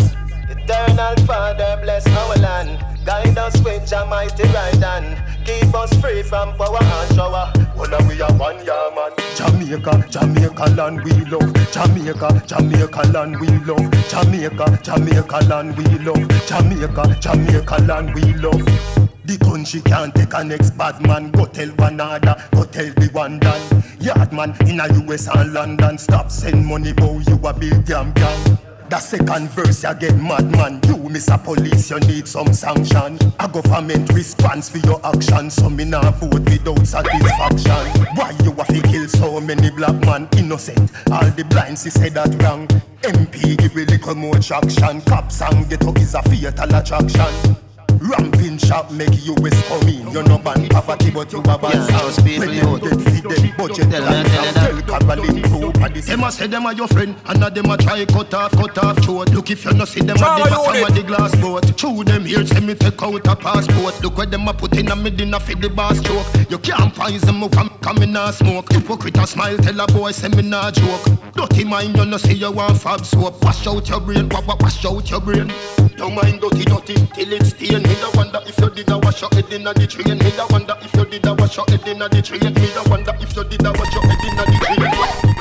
[0.48, 2.84] Eternal Father, bless our land.
[3.04, 5.16] Guide us with your mighty right hand.
[5.46, 7.52] Keep us free from power and shower.
[7.76, 9.12] Well, we are one year man.
[9.36, 11.52] Jamaica, Jamaica land we love.
[11.72, 13.90] Jamaica, Jamaica land we love.
[14.08, 16.46] Jamaica, Jamaica land we love.
[16.46, 19.06] Jamaica, Jamaica land we love.
[19.26, 21.32] The country can't take a next bad man.
[21.32, 23.82] Go tell other, go tell the one done.
[23.98, 25.98] Yard man in a US and London.
[25.98, 28.58] Stop send money, bow you a big damn gang.
[28.88, 30.80] The second verse, you get madman.
[30.86, 31.42] You, Mr.
[31.42, 33.18] Police, you need some sanction.
[33.40, 35.50] A government response for your action.
[35.50, 38.06] So me nah vote without satisfaction.
[38.14, 40.92] Why you have to kill so many black man innocent?
[41.10, 42.68] All the blinds, he said that wrong.
[43.02, 45.00] MP give a little more traction.
[45.00, 47.65] Cops and ghetto is a fatal attraction.
[48.00, 50.10] Ramping shop make you US come in.
[50.10, 53.90] You're no ban poverty, but you have yeah, just people you get feed them budget
[53.90, 57.50] tell me, tell Tell Caroline to Them a say them are your friend, and a
[57.50, 59.30] them a try cut off, cut off throat.
[59.30, 61.76] Look if you no see them at the bottom of the glass boat.
[61.76, 64.02] Chew them here, say me take out a passport.
[64.02, 66.26] Look where them a put in a me dinner for the boss joke.
[66.50, 68.72] You can't poison me from coming a smoke.
[68.72, 71.06] Hypocrite a smile, tell a boy say me nah joke.
[71.34, 73.42] Dirty mind, you no see you want fab soap.
[73.42, 75.52] Wash out your brain, wash out your brain.
[75.96, 77.82] Don't mind dirty, dirty till it's stain.
[77.82, 80.18] Me da wonder if you did a wash your head inna the train.
[80.18, 82.52] Me da wonder if you did a wash your head inna the train.
[82.54, 84.80] Me da wonder if you did a wash your head inna the train.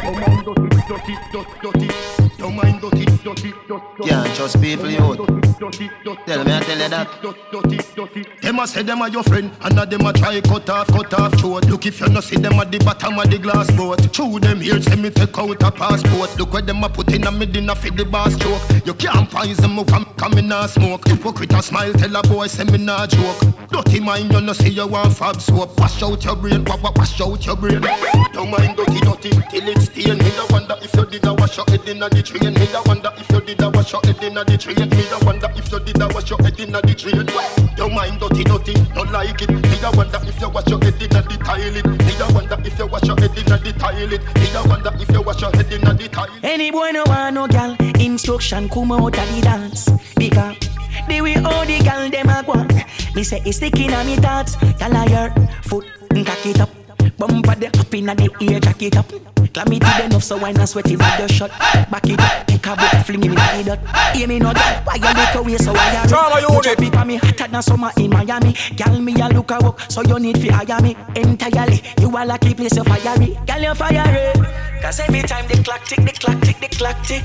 [0.01, 1.89] Don't mind dirty, dirty, dirty, dirty.
[2.37, 4.09] Don't mind dirty, dirty, dirty.
[4.09, 5.15] Can't trust people, you.
[6.25, 7.07] Tell me, I tell you that.
[8.41, 11.13] Them a say them a your friend, and a them a try cut off, cut
[11.13, 11.65] off throat.
[11.65, 14.11] Look if you no see them at the bottom of the glass boat.
[14.11, 16.37] Chew them here, say me take out a passport.
[16.37, 18.61] Look where them a put in a me dinner for the boss joke.
[18.85, 21.07] You can't poison me, come, come a smoke.
[21.07, 23.39] Hypocrite a smile, tell a boy say me nah joke.
[23.69, 25.79] Dirty mind, you no see you want fab soap.
[25.79, 27.81] Wash out your brain, wa wa wash out your brain.
[28.33, 30.17] Don't mind dirty, dirty till it's stain.
[30.17, 32.53] Me da wonder if you did a wash your head inna the train.
[32.53, 34.89] Me da wonder if you did a wash your head inna the train.
[34.89, 37.27] Me da wonder if you did a wash your head inna the train.
[37.77, 39.49] Your mind dirty, dirty, don't like it.
[39.49, 41.85] Me da wonder if you wash your head inna the toilet.
[41.85, 44.21] Me da wonder if you wash your head inna the toilet.
[44.39, 46.43] Me da wonder if you wash your head inna the toilet.
[46.43, 49.89] Any boy no want no gal, instruction come out of the dance.
[50.35, 50.57] Because
[51.07, 52.43] the way all the gal dem a
[53.15, 54.57] me say it's sticking on me thoughts.
[54.79, 55.29] Gal a your
[55.63, 55.85] foot,
[56.25, 56.84] cock it up.
[57.17, 59.07] Bumper the up inna the ear, jack it up.
[59.53, 61.49] Clam it to enough so why not sweat it with your shot.
[61.89, 64.15] Back it up, take a book, fling him in the dot.
[64.15, 66.41] Hear me no doubt, why you look away so why you Drama.
[66.47, 68.53] Put your on me hotter than summer in Miami.
[68.75, 71.81] Gal me a look a walk, so you need fi hire me entirely.
[72.01, 74.33] You a lucky place you fiery, gal you fiery.
[74.81, 77.23] Cause every time the clock tick, the clock tick, the clock tick.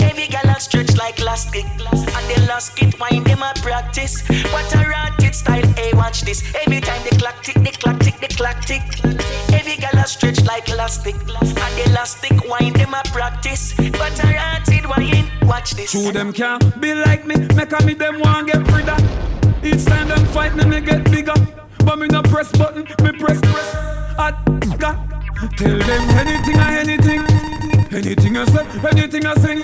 [0.00, 4.22] Every gal a stretch like elastic, and the last kid wine them a practice.
[4.52, 6.42] What a rocket style, hey watch this.
[6.66, 9.13] Every time the clock tick, the clock tick, the clock tick.
[9.52, 13.74] Every gal a stretch like elastic, and elastic wine them a practice.
[13.78, 15.92] What a rocket wine, watch this.
[15.92, 19.64] Two them can't be like me, make a me them want get of.
[19.64, 21.34] Each time them fight me, me get bigger.
[21.84, 23.74] But me no press button, me press press.
[24.78, 24.96] God.
[25.56, 27.20] Tell them anything or anything.
[27.92, 29.62] Anything I say, anything I sing.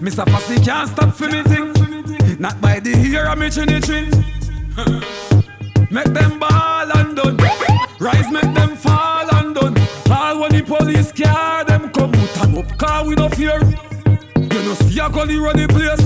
[0.00, 0.28] Mr.
[0.30, 1.72] Fussy can't stop for me thing.
[2.38, 4.10] Not by the ear of me chinny chin.
[5.90, 7.36] Make them ball and done.
[7.98, 8.45] Rise, make
[13.06, 13.58] we no fear.
[14.36, 16.02] You know see a gully run the place.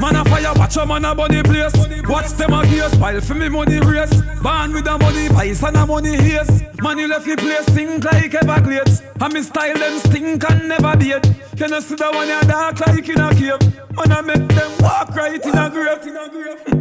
[0.00, 1.72] Man a fire, watch a man a bunny place.
[2.08, 4.12] Watch them a gears, pile for me money race.
[4.42, 6.62] Born with a money vice and a money haze.
[6.82, 9.02] Money left the place, sink like Everglades.
[9.20, 11.24] And me style them stink and never beat.
[11.56, 13.60] You know see the one ya dark like in a cave.
[13.96, 16.02] Man I make them walk right in a grave.
[16.04, 16.74] A.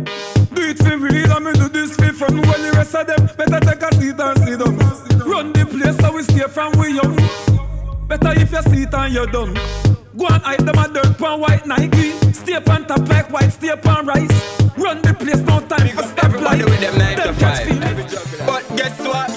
[0.56, 2.36] Do it for real, and me do this for fun.
[2.36, 4.78] When the rest of them better take a seat and sit down.
[5.30, 7.15] Run the place so we stay from we young.
[8.07, 9.53] Better if you sit and you're done.
[10.17, 12.11] Go and hide them a dirt pan white Nike.
[12.33, 14.59] Stay on top like white, stay on rice.
[14.77, 17.67] Run the place, no time for stop Everybody like with them nine to five.
[18.45, 19.31] But guess what?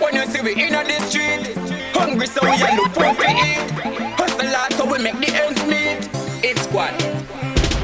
[0.00, 1.56] When you see we in the street,
[1.94, 3.70] hungry so we a look food to eat.
[4.18, 6.08] Hustle hard so we make the ends meet.
[6.44, 6.92] It's squad.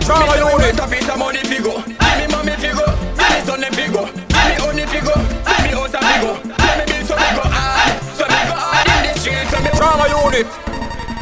[0.03, 0.61] Trauma Me say we unit.
[0.67, 1.81] went up with some money figure.
[1.87, 2.93] Give me mommy figure.
[3.17, 4.07] Give me son figure.
[4.35, 5.21] Give me figure.
[5.47, 6.58] Give me house a figure.
[10.09, 10.47] Trauma unit.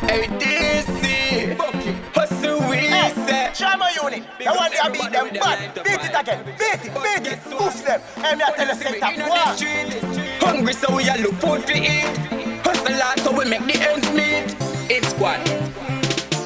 [0.06, 1.56] Hey, DC.
[2.14, 2.86] Hustle we
[3.26, 3.50] say.
[3.54, 4.22] Trauma unit.
[4.38, 5.74] The one they beat them bad.
[5.74, 6.44] Beat it again.
[6.44, 6.94] Beat it.
[6.94, 7.38] Beat it.
[7.50, 8.00] Oof them.
[8.18, 10.54] And me I tell you that one.
[10.54, 12.06] Hungry so we a look food to eat.
[12.62, 14.54] Hustle hard so we make the ends meet.
[14.88, 15.42] It's squad.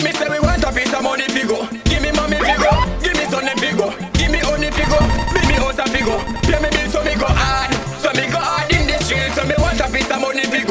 [0.03, 1.61] Me say we want a piece of money figure.
[1.85, 2.73] Give me mommy figure.
[3.05, 3.93] Give me son figure.
[4.17, 5.05] Give me honey figure.
[5.37, 6.17] Give me house a figure.
[6.49, 7.75] Pay me bill so me go hard.
[8.01, 9.29] So me go hard in the street.
[9.37, 10.70] So me want a piece of money figure.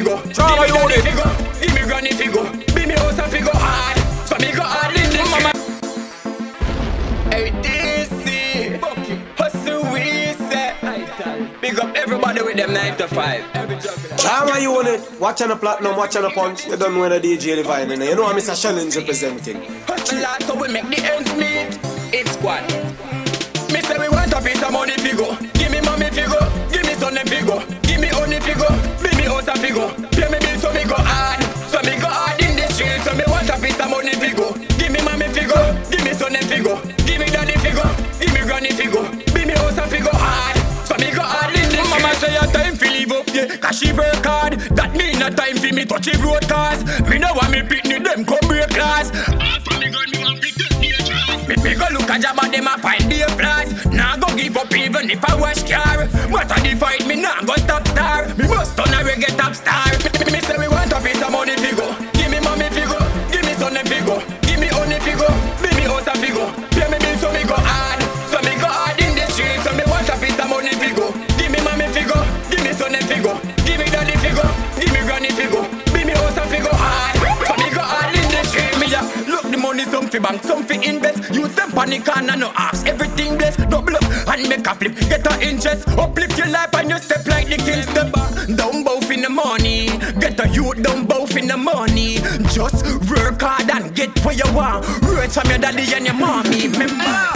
[0.00, 0.32] Figure.
[0.32, 1.00] Trauma Give me daddy unit.
[1.04, 1.30] figure.
[1.60, 2.64] Give me granny figure.
[2.74, 3.98] Give me house a figure hard.
[4.26, 5.56] So me go hard in the street.
[7.30, 8.80] Hey, DC.
[9.36, 10.72] Hustle we say.
[11.60, 14.16] Big up everybody with them 9 to 5.
[14.16, 15.20] Trauma unit.
[15.20, 16.66] Watch on the platinum, watch on the punch.
[16.66, 18.00] You don't know when the DJ Divine in.
[18.00, 18.58] You know I'm Mr.
[18.58, 19.56] Shellings representing.
[19.86, 21.78] Hustle hard so we make the ends meet.
[22.14, 22.62] It's squad.
[23.68, 25.36] Me Me say we want a piece of money figure.
[25.52, 26.59] Give me mommy figure.
[27.10, 27.80] Give me son them figure.
[27.82, 28.70] Give me honey figure.
[29.02, 29.90] Be me house a figure.
[30.14, 31.42] Pay me bill so me go hard.
[31.66, 33.02] So me go hard in the street.
[33.02, 34.54] So me want a piece of money figure.
[34.78, 35.58] Give me mommy figure.
[35.90, 36.78] Give me son figure.
[37.02, 37.90] Give me daddy figure.
[38.20, 39.02] Give me granny figure.
[39.34, 40.54] Be me house a figure hard.
[40.86, 41.90] So me go hard in the street.
[41.90, 43.56] Mama say a time fi live up yeah.
[43.58, 44.60] Cause she work hard.
[44.78, 46.86] That mean a time fi me touch the road cars.
[47.10, 49.10] Me know want me pitney them come break class.
[49.34, 50.49] Ah, me, me
[51.56, 55.10] go look a job and them a find the flaws Nah go give up even
[55.10, 56.06] if I wash car.
[56.30, 58.28] But I the fight me nah go stop star.
[58.34, 59.90] Me must turn a reggae top star.
[60.24, 61.80] Me, me say we want a piece of money figure.
[61.80, 61.99] Give
[81.80, 85.26] Use them panic and no ask everything blessed Double up and make a flip Get
[85.26, 88.12] a interest Uplift your life and you step like the king step
[88.56, 89.86] Down both in the money
[90.20, 92.16] Get a youth down both in the money
[92.52, 96.68] Just work hard and get what you want Rich from your daddy and your mommy
[96.68, 97.30] Remember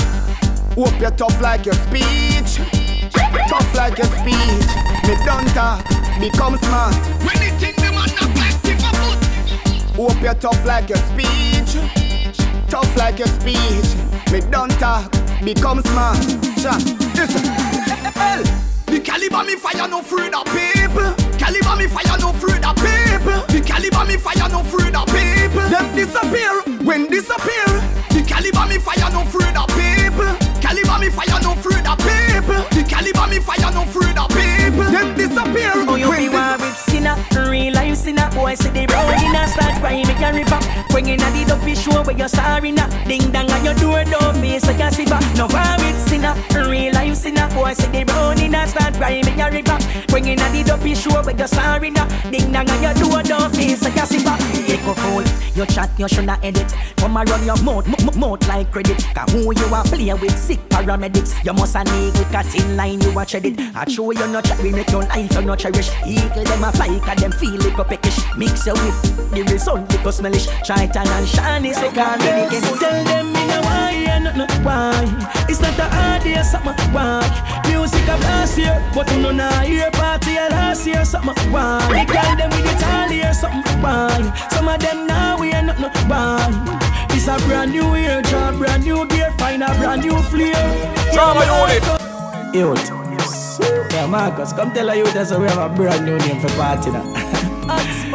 [0.74, 2.58] Hope you're tough like your speech.
[3.48, 4.70] Tough like your speech.
[5.06, 5.86] Me don't talk,
[6.18, 6.96] become smart.
[7.22, 9.94] When you think them on the back, keep a foot.
[9.94, 11.53] Hope you're tough like your speech.
[12.74, 13.86] Tough like your speech.
[14.32, 15.08] Me don't talk,
[15.44, 16.18] become smart.
[16.58, 16.74] Sha,
[17.14, 17.44] listen.
[18.18, 18.42] Hell,
[18.86, 21.14] the caliber me fire no afraid of people.
[21.38, 23.38] Caliber me fire no afraid of people.
[23.46, 25.68] The caliber me fire no afraid of people.
[25.70, 26.50] Them disappear
[26.82, 27.70] when disappear.
[28.10, 30.34] The caliber me fire no afraid of people.
[30.60, 32.58] Caliber me fire no afraid of people.
[32.74, 34.90] The caliber me fire no afraid of people.
[34.90, 38.30] Them disappear Oh, you be one with sinner, real life sinner.
[38.30, 40.58] Boy, see the brown in a start crying, make a river.
[40.90, 42.88] Bringing a the dopey show where you're sorry now.
[43.04, 45.22] Ding dong on your door, don't face you see back.
[45.36, 46.34] No one with sinner,
[46.68, 47.48] real life sinner.
[47.54, 49.78] Boy, see the brown in a start crying, make a river.
[50.08, 52.06] Bringing a the dopey show where you're sorry now.
[52.30, 54.40] Ding dong on your door, don't face so you see back.
[54.68, 55.24] Echo fool,
[55.54, 56.74] you chat, you shoulda edit.
[56.96, 57.86] Come and run your mouth,
[58.16, 59.04] mouth like credit.
[59.14, 61.44] Cause who you are play with sick paramedics.
[61.44, 63.60] You must a nigga cut in line, you a tread it.
[63.76, 65.90] I show you no chat, we make your life you no cherish.
[66.06, 68.18] Eagle them a fly, cause them feel like a peckish.
[68.36, 70.48] Mix your with the result, because smellish.
[70.64, 72.50] Shaitan and shiny, so can't get.
[72.80, 74.92] Tell them me no why, and not no why.
[75.48, 77.22] It's not the idea, something why.
[77.68, 81.80] Music of last year, but you know now hear party of last year, something why.
[82.08, 84.48] Call them with it all year, something why.
[84.50, 87.08] Some of them now we are not no why.
[87.10, 90.54] It's a brand new year, job, brand new gear, find a brand new flair.
[91.12, 91.84] Trauma unit.
[92.54, 92.90] Youth.
[93.92, 96.90] Yeah, Marcus, come tell her you that's we have a brand new name for party
[96.90, 97.50] now.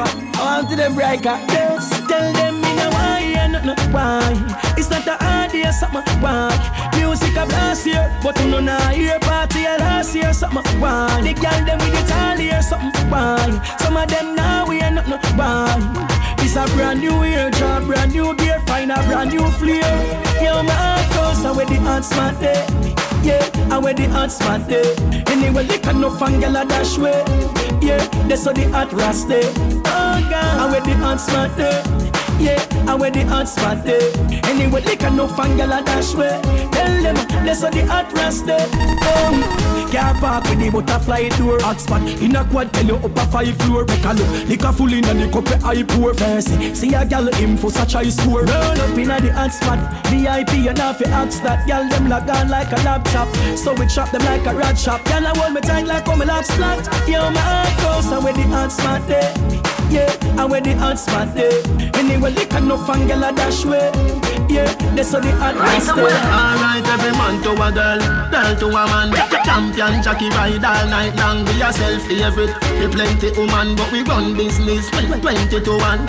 [0.01, 1.37] I want to them breaker.
[1.49, 1.89] Yes.
[2.07, 4.33] Tell them me no why and no why.
[4.77, 6.49] It's not the idea, something why.
[6.95, 11.21] Music of last year, but you know now hear party of last year, something why.
[11.21, 13.61] The girl them with it all year, something why.
[13.79, 16.07] Some of them now we are not no why.
[16.39, 19.83] It's a brand new year, job, brand new gear, find a brand new flair.
[20.41, 22.65] Yo, my heart goes away the hot spot there.
[23.21, 24.95] Yeah, I wear the hot spot there.
[25.27, 27.59] Anyway, they can no fan gyal a dash way.
[27.82, 29.43] Yeah, that's how the hot ras there.
[29.86, 31.98] Oh God, I wear the hot spot there.
[32.39, 34.11] Yeah, I wear the hot spot there.
[34.45, 36.39] Anyway, they can no fan gyal a dash way.
[36.71, 38.65] Tell them how the hot ras there.
[38.71, 41.59] Oh, car park with the butterfly door.
[41.61, 43.83] Hot spot in a quad, tell you up a five floor.
[43.85, 46.13] Make a look, lick a full in and the cup eye pour.
[46.13, 48.45] Fancy, see a gyal info such a score.
[48.45, 51.67] Roll up in a the hot spot, VIP and know fi ask that.
[51.67, 53.27] Gyal them log on like a laptop,
[53.57, 55.01] so we chop them like a rat shop.
[55.01, 56.87] Gyal I hold me tight like when me lock splat.
[57.07, 59.78] Yo, my heart goes and where the hot spot there.
[59.89, 61.51] Yeah, I wear the hot spot there.
[61.95, 64.28] Anyway, lick no fan gyal a dash way.
[64.49, 65.29] Yeah, that's how the.
[65.29, 68.01] Alright, every man to a girl,
[68.33, 69.13] girl to a man.
[69.45, 71.45] Champion Jackie ride all night long.
[71.45, 72.53] Be yourself favorite.
[72.81, 74.89] We plenty woman, but we run business.
[74.89, 76.07] Twenty to one.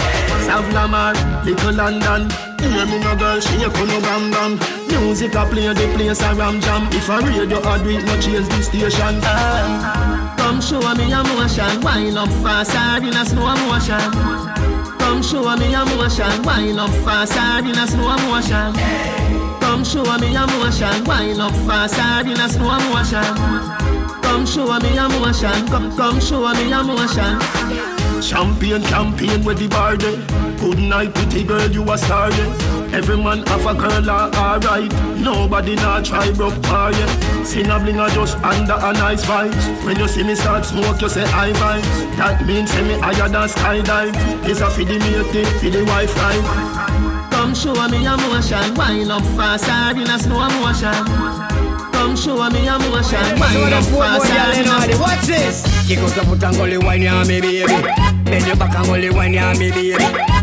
[0.49, 1.13] South Lamar,
[1.45, 2.31] Little London.
[2.61, 4.59] Hear me no girl, she a no bam bam.
[4.89, 6.89] Music a play, the place a ram jam.
[6.93, 9.21] If a radio a do it, no change the station.
[9.25, 14.90] Ah, come show me a motion, wind up faster in a slow motion.
[15.21, 18.73] Come show me a motion, wind up faster in a slow motion.
[19.61, 23.37] Come show me a motion, wind up faster in a slow motion.
[24.23, 27.39] Come show me a motion, come come show me a motion.
[28.23, 30.17] Champion campaign with the bar day.
[30.59, 32.70] Good night, pretty girl, you a star yeah.
[32.93, 34.93] Every man have a girl are alright.
[35.17, 37.43] Nobody not try broke par yeah.
[37.45, 39.85] Sing a bling a just under a nice vibes.
[39.85, 42.17] When you see me start smoke, you say I vibes.
[42.17, 44.13] That means say me higher than skydive.
[44.43, 47.29] This a for the mate, for the wife right.
[47.31, 51.41] Come show me a motion, wind up faster in a slow motion.
[51.93, 53.39] come show me emotion.
[53.39, 55.63] Wind up fast and Watch this.
[55.87, 58.10] Kick out the foot and go wine ya me baby.
[58.31, 59.97] Bend your back and go wine ya me baby.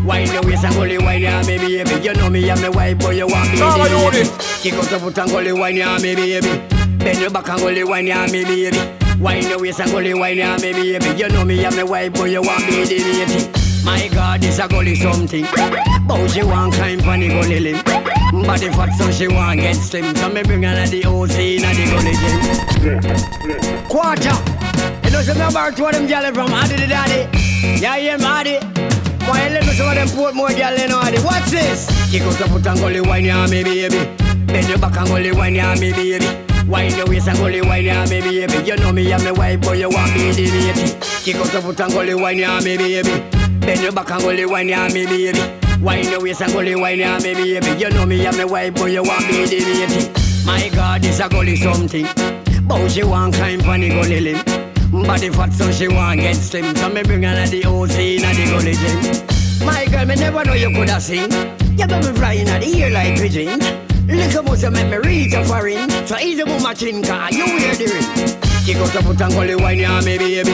[0.04, 2.04] Wind your waist and go wine ya me baby.
[2.04, 4.30] You know me and my wife, boy you want me baby.
[4.62, 6.60] Kick out the foot and go wine ya me baby.
[6.98, 8.78] Bend your back and go wine ya me baby.
[9.22, 11.10] Wine your waist and go wine ya me baby.
[11.18, 13.48] You know me and my wife, boy you want me baby.
[13.86, 15.46] My God, this a gully something.
[16.06, 17.82] But she want climb on the gully limb.
[18.46, 20.14] Body fat so she want get slim.
[20.14, 23.88] So me bring her the OC in the gully gym.
[23.88, 24.36] Quarter.
[25.06, 27.47] You know some about two of them gyal from Addy the Daddy.
[27.76, 28.58] Yeah, yeah, Addy.
[29.28, 31.20] Why let me of them put more gyal in Addy?
[31.20, 31.88] What's this?
[32.10, 34.00] Kick out the foot and gully wine ya me baby.
[34.48, 36.26] Bend your back and gully wine ya me baby.
[36.68, 38.58] Wine your waist and gully wine ya me baby.
[38.66, 40.96] You know me and my wife, boy you want me the baby.
[41.24, 43.48] Kick out the foot and gully wine ya me baby.
[43.60, 45.40] Bend your back and go wine ya me baby.
[45.82, 47.68] Wine your waist and go wine ya me baby.
[47.78, 50.46] You know me and my wife, boy you want me the baby.
[50.46, 52.08] My God, this a gully something.
[52.66, 54.57] But she want climb on the gully limb.
[54.92, 56.76] Body fat so she want get slim.
[56.76, 59.66] So me bring her to the OC in the gully gym.
[59.66, 61.32] My girl, me never know you coulda sing.
[61.78, 63.60] You got me flying at the ear like pigeon.
[64.08, 65.90] Little mouse make me reach a foreign.
[66.08, 68.40] So easy move my chin, cause you hear the ring.
[68.66, 70.52] Kick out the foot and go wine ya me baby.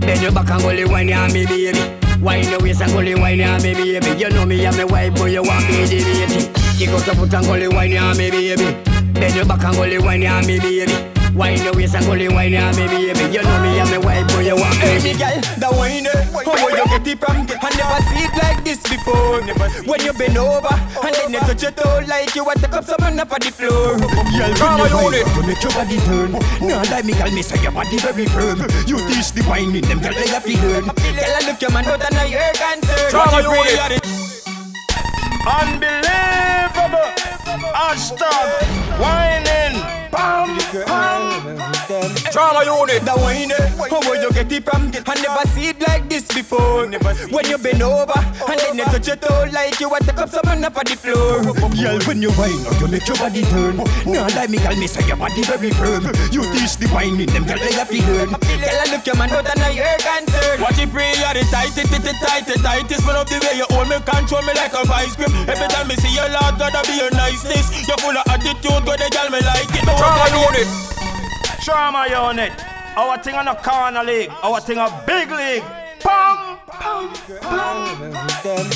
[0.00, 1.78] Bend your back and go wine ya me baby.
[2.20, 4.18] Wine your waist and go wine ya me baby.
[4.18, 6.52] You know me and my wife, boy you want me the baby.
[6.76, 8.66] Kick out the foot and go wine ya me baby.
[9.12, 11.15] Bend your back and go wine ya me baby.
[11.36, 13.28] Wine your waist and go wine ya me baby.
[13.28, 14.88] You know me and my wife, boy you want me.
[14.88, 17.44] Hey, me girl, the wine, eh, how where you get it from?
[17.60, 19.44] I never see it like this before.
[19.84, 22.84] When you bend over and then you touch your toe like you want to come
[22.84, 24.00] someone up on the floor.
[24.00, 26.32] Girl, when you wine, you make your body turn.
[26.64, 28.64] Now like me, girl, me say your body very firm.
[28.88, 30.88] You teach the wine in them, girl, they have to learn.
[30.88, 33.12] Girl, I look your man, but I know you're concerned.
[33.12, 34.08] Trauma What you it?
[35.44, 37.12] Unbelievable.
[37.76, 38.56] Hashtag
[38.96, 39.95] whining.
[40.26, 41.75] Bam,
[42.36, 43.00] Trauma unit.
[43.00, 43.48] The wine,
[43.88, 44.92] how where you get it from?
[45.08, 46.84] I never see it like this before.
[46.84, 50.28] When you bend over and then you touch your toe like you want to come
[50.28, 51.40] someone up on the floor.
[51.40, 53.80] Girl, when you wine, you make your body turn.
[54.04, 56.12] Now like me, girl, me say your body very firm.
[56.28, 58.28] You teach the wine in them, girl, they have to learn.
[58.36, 60.60] Girl, I look your man, but I know you're concerned.
[60.60, 63.00] Watch it pray, you're the tightest, it, it, tight, it, tightest.
[63.08, 65.32] Man up the way you hold me, control me like a vice grip.
[65.48, 67.88] Every time me see your lord, gotta be your niceness.
[67.88, 69.88] You're full of attitude, go the girl me like it.
[69.88, 70.85] Trauma unit.
[71.66, 72.52] Trauma unit.
[72.96, 74.30] Our thing on a corner league.
[74.40, 75.64] Our thing a big league.
[75.98, 76.55] Pam.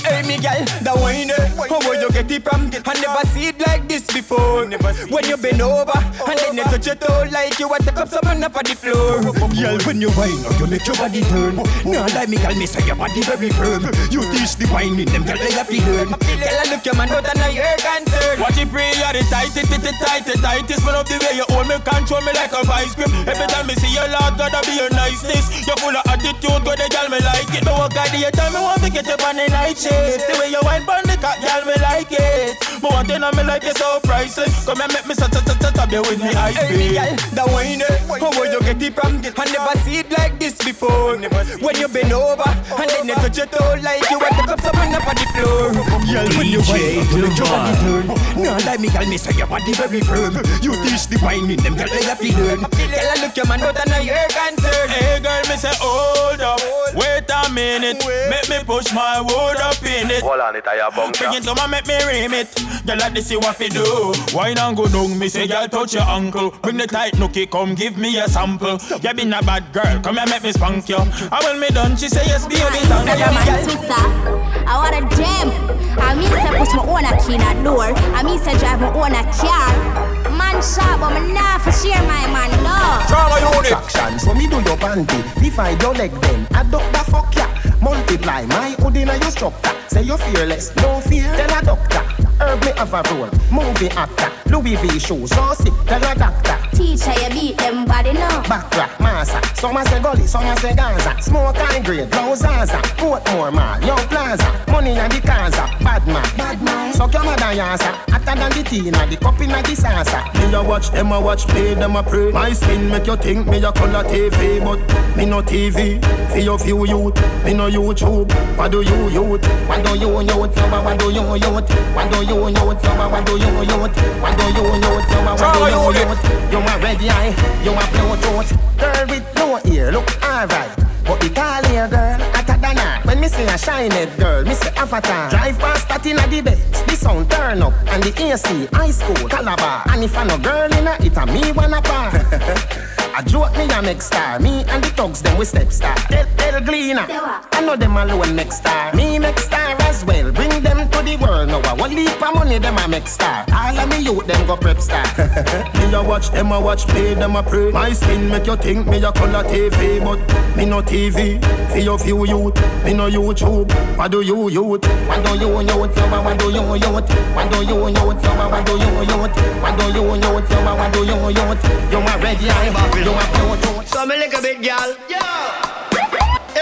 [0.06, 2.70] Hey, me girl, the wine, eh, how where you get it from?
[2.86, 4.62] I never see it like this before.
[5.10, 8.06] When you bend over and then you touch your toe like you want to come
[8.06, 9.18] someone up on the floor.
[9.34, 11.56] Girl, when you wine, you make your body turn.
[11.82, 13.82] Now like me, girl, me say your body very firm.
[14.14, 16.14] You teach the wine in them, girl, they have to learn.
[16.14, 18.38] Girl, I look your man, but I know you're concerned.
[18.38, 20.86] Watch it pray, you're the tightest, it, it, tight, it, tightest.
[20.86, 23.10] Man up the way you hold me, control me like a vice grip.
[23.26, 25.66] Every time me see your lord, gotta be your niceness.
[25.66, 27.66] You're full of attitude, go the girl me like it.
[27.80, 30.28] What guy do you tell me want to get up on the night shift?
[30.28, 32.60] The way you wine pon the cock, girl me like it.
[32.80, 34.52] But one thing I me like it so priceless.
[34.68, 36.92] Come and make me sat sat sat sat up there with me ice Hey, me
[36.92, 37.00] cream.
[37.00, 38.20] girl, the wine, eh?
[38.20, 39.16] how where you get it from?
[39.24, 41.16] I never see it like this before.
[41.16, 44.60] When you bend over and then you touch your toe like you want to come
[44.60, 45.72] someone up on the floor.
[46.04, 48.04] Girl, when you wine, you make your body turn.
[48.44, 50.36] Now like me, girl, me say your body very firm.
[50.60, 52.60] You teach the wine in them, girl, they have to learn.
[52.60, 54.90] Girl, I look your man, but I know you're concerned.
[54.92, 56.60] Hey girl, me say hold up,
[56.96, 60.22] wait a minute, make me push my wood up in it.
[60.22, 61.18] Hold on, it I bunker.
[61.18, 62.50] Bring it to my make me rim it.
[62.86, 64.12] Girl, like this, see what fi do.
[64.34, 66.50] Wine and go down, me say, girl, touch your ankle.
[66.62, 68.78] Bring the tight nookie, come give me a sample.
[69.02, 70.96] You been a bad girl, come here, make me spank you.
[70.98, 73.34] And when me done, she say, yes, baby, thank Hey, you.
[73.34, 74.66] man, Twitter.
[74.66, 75.50] I want a gem.
[75.98, 77.92] I mean, say push my own a key in a door.
[78.14, 80.19] I mean, say drive my own a car.
[80.52, 83.62] Man sharp, but me nah for share my man, no.
[83.62, 85.22] Traction, so me do your panty.
[85.40, 86.46] Divide your leg then.
[86.50, 87.46] Adopt the fuck ya.
[87.80, 89.76] Multiply my hood in your structure.
[89.88, 91.32] Say you're fearless, no fear.
[91.36, 92.19] Tell a doctor.
[92.40, 93.30] Herb me have a role.
[93.52, 94.30] Movie actor.
[94.50, 95.72] Louis V shoes, so sick.
[95.86, 96.56] Tell a doctor.
[96.76, 98.28] Teacher, you beat them body, no.
[98.50, 99.40] Backrack, massa.
[99.54, 101.20] Some a say gully, some a say Gaza.
[101.22, 102.78] Smoke and grade, blow Zaza.
[102.98, 104.64] Portmore mall, young plaza.
[104.68, 105.66] Money and the Kaza.
[105.84, 106.92] Bad man, bad man.
[106.94, 107.92] Suck your mother yasa.
[108.10, 110.20] Hotter than the tea, the cup in the salsa.
[110.34, 112.32] Me a watch them a watch play them a pray.
[112.32, 114.78] My skin make you think me a color TV, but
[115.16, 116.00] me no TV.
[116.30, 118.30] For your few youth, me no YouTube.
[118.56, 119.44] What do you youth?
[119.68, 120.28] What do you youth?
[120.30, 121.70] Yo, what do you youth?
[121.94, 122.54] What do you youth?
[122.54, 123.96] Yo, what do you youth?
[124.22, 125.10] What do you youth?
[125.10, 126.52] Yo, what do you youth?
[126.52, 128.50] You a red eye, you a Bluetooth.
[128.78, 130.70] Girl with no ear, look alright.
[131.04, 133.00] But the tall ear girl, hotter than her.
[133.04, 134.74] When me see for a shiny girl, Mr.
[134.76, 135.30] Avatar.
[135.30, 136.86] Drive past that in a the best.
[136.86, 139.82] The sound turn up and the AC, high school, Calabar.
[139.88, 142.10] And if I no girl in a, it a me wanna par.
[143.12, 144.38] I joke me a make star.
[144.38, 145.96] Me and the thugs them we step star.
[146.08, 147.06] Tell, tell Gleaner.
[147.10, 147.46] Ah.
[147.52, 148.94] I know them alone next star.
[148.94, 150.30] Me next star as well.
[150.32, 151.60] Bring them to the world now.
[151.60, 153.44] I want leap of money them a make star.
[153.52, 155.04] All of me youth them go prep star.
[155.78, 157.70] me a watch them a watch play them a pray.
[157.70, 160.18] My skin make you think me a color TV, but
[160.56, 161.40] me no TV.
[161.70, 163.70] For your few youth, me no YouTube.
[163.96, 164.84] What do you youth?
[165.08, 165.96] What do you youth?
[165.96, 167.10] What do you youth?
[167.34, 168.24] What do you youth?
[168.24, 169.36] What do you youth?
[169.62, 170.50] What do you youth?
[170.50, 171.64] What do you youth?
[171.90, 174.96] You a red eye, you a blue So me like a bit girl.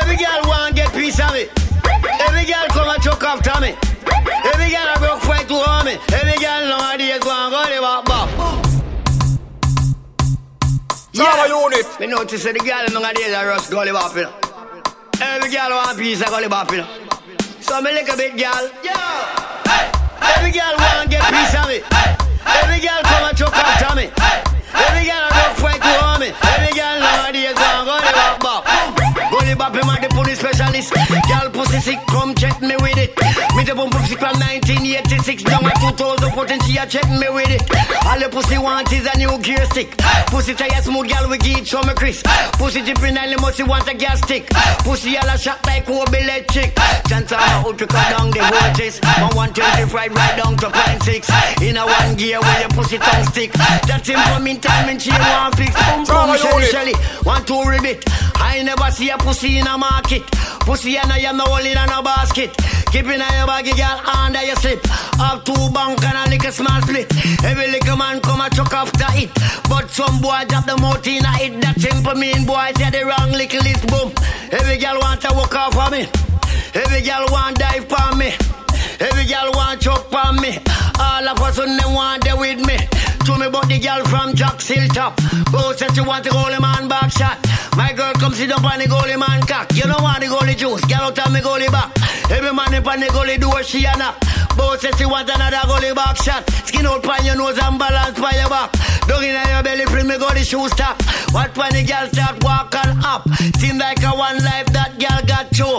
[0.01, 1.68] Every girl want get piece of me.
[2.20, 3.74] Every girl come and choke after me.
[4.45, 5.99] Every girl I broke fight to harm me.
[6.12, 8.29] Every girl nowadays want go the back back.
[11.14, 11.87] Trauma unit.
[11.99, 14.33] Me notice that the girl nowadays are rush gully bop, you know.
[15.20, 16.89] Every girl want piece of gully bop, you know.
[17.61, 18.70] So me like a bit girl.
[20.22, 21.83] Every girl want get piece of me.
[22.47, 24.07] Every girl come and choke after me.
[24.79, 26.31] Every girl I broke fight to harm me.
[26.31, 28.62] Every girl nowadays want go the back back.
[29.35, 30.95] Gully bop, him a the police specialist.
[30.95, 33.11] Girl pussy sick, come check me with it.
[33.57, 35.62] Me the boom boom sick from 1986 down
[35.97, 36.61] to 2014.
[36.66, 37.62] She a check me with it.
[38.05, 39.97] All the pussy want is a new gear stick.
[40.28, 42.22] Pussy tire smooth, girl we give show me Chris.
[42.59, 44.49] Pussy dripping and the musty want a gas stick.
[44.84, 46.74] Pussy all a shot like Kobe electric.
[47.09, 49.01] Chance I'm out to cut down the voltage.
[49.34, 51.28] One 125 right down to point six.
[51.62, 53.53] In a one gear where your pussy tongue stick.
[53.86, 55.72] That's him for meantime and she want fix.
[55.89, 56.95] Boom boom shelly shelly.
[57.24, 58.05] One two ribbit.
[58.36, 60.22] I never see a pussy in a market.
[60.61, 62.51] Pussy and I am no hole in a basket.
[62.93, 64.80] Keep in your baggy girl under your slip.
[65.20, 67.07] Up two bank and a little small split.
[67.45, 69.31] Every little man come a chuck after it.
[69.70, 71.55] But some boy drop the mouth in a it.
[71.62, 74.11] That simple mean boy say the wrong little list boom.
[74.51, 76.03] Every girl want to walk off of me.
[76.74, 78.35] Every girl want dive for me.
[78.99, 80.59] Every girl want choke for me.
[80.99, 82.76] All of us on them want there with me.
[83.29, 85.20] To me about the girl from Jack Hilltop.
[85.53, 87.37] Who said she want the goalie man back shot?
[87.76, 89.68] My girl come sit up on the goalie man cock.
[89.76, 90.81] You don't want the goalie juice.
[90.89, 91.93] Girl out on me goalie back.
[92.33, 94.16] Every man up on the goalie door she a knock.
[94.57, 96.49] Both said she want another goalie back shot.
[96.64, 98.72] Skin out pan your nose and balance by your back.
[99.05, 100.97] Dog in your belly, bring me goalie shoe stop.
[101.37, 103.29] What when the girl start walking up?
[103.61, 105.76] Seem like a one life that girl got two.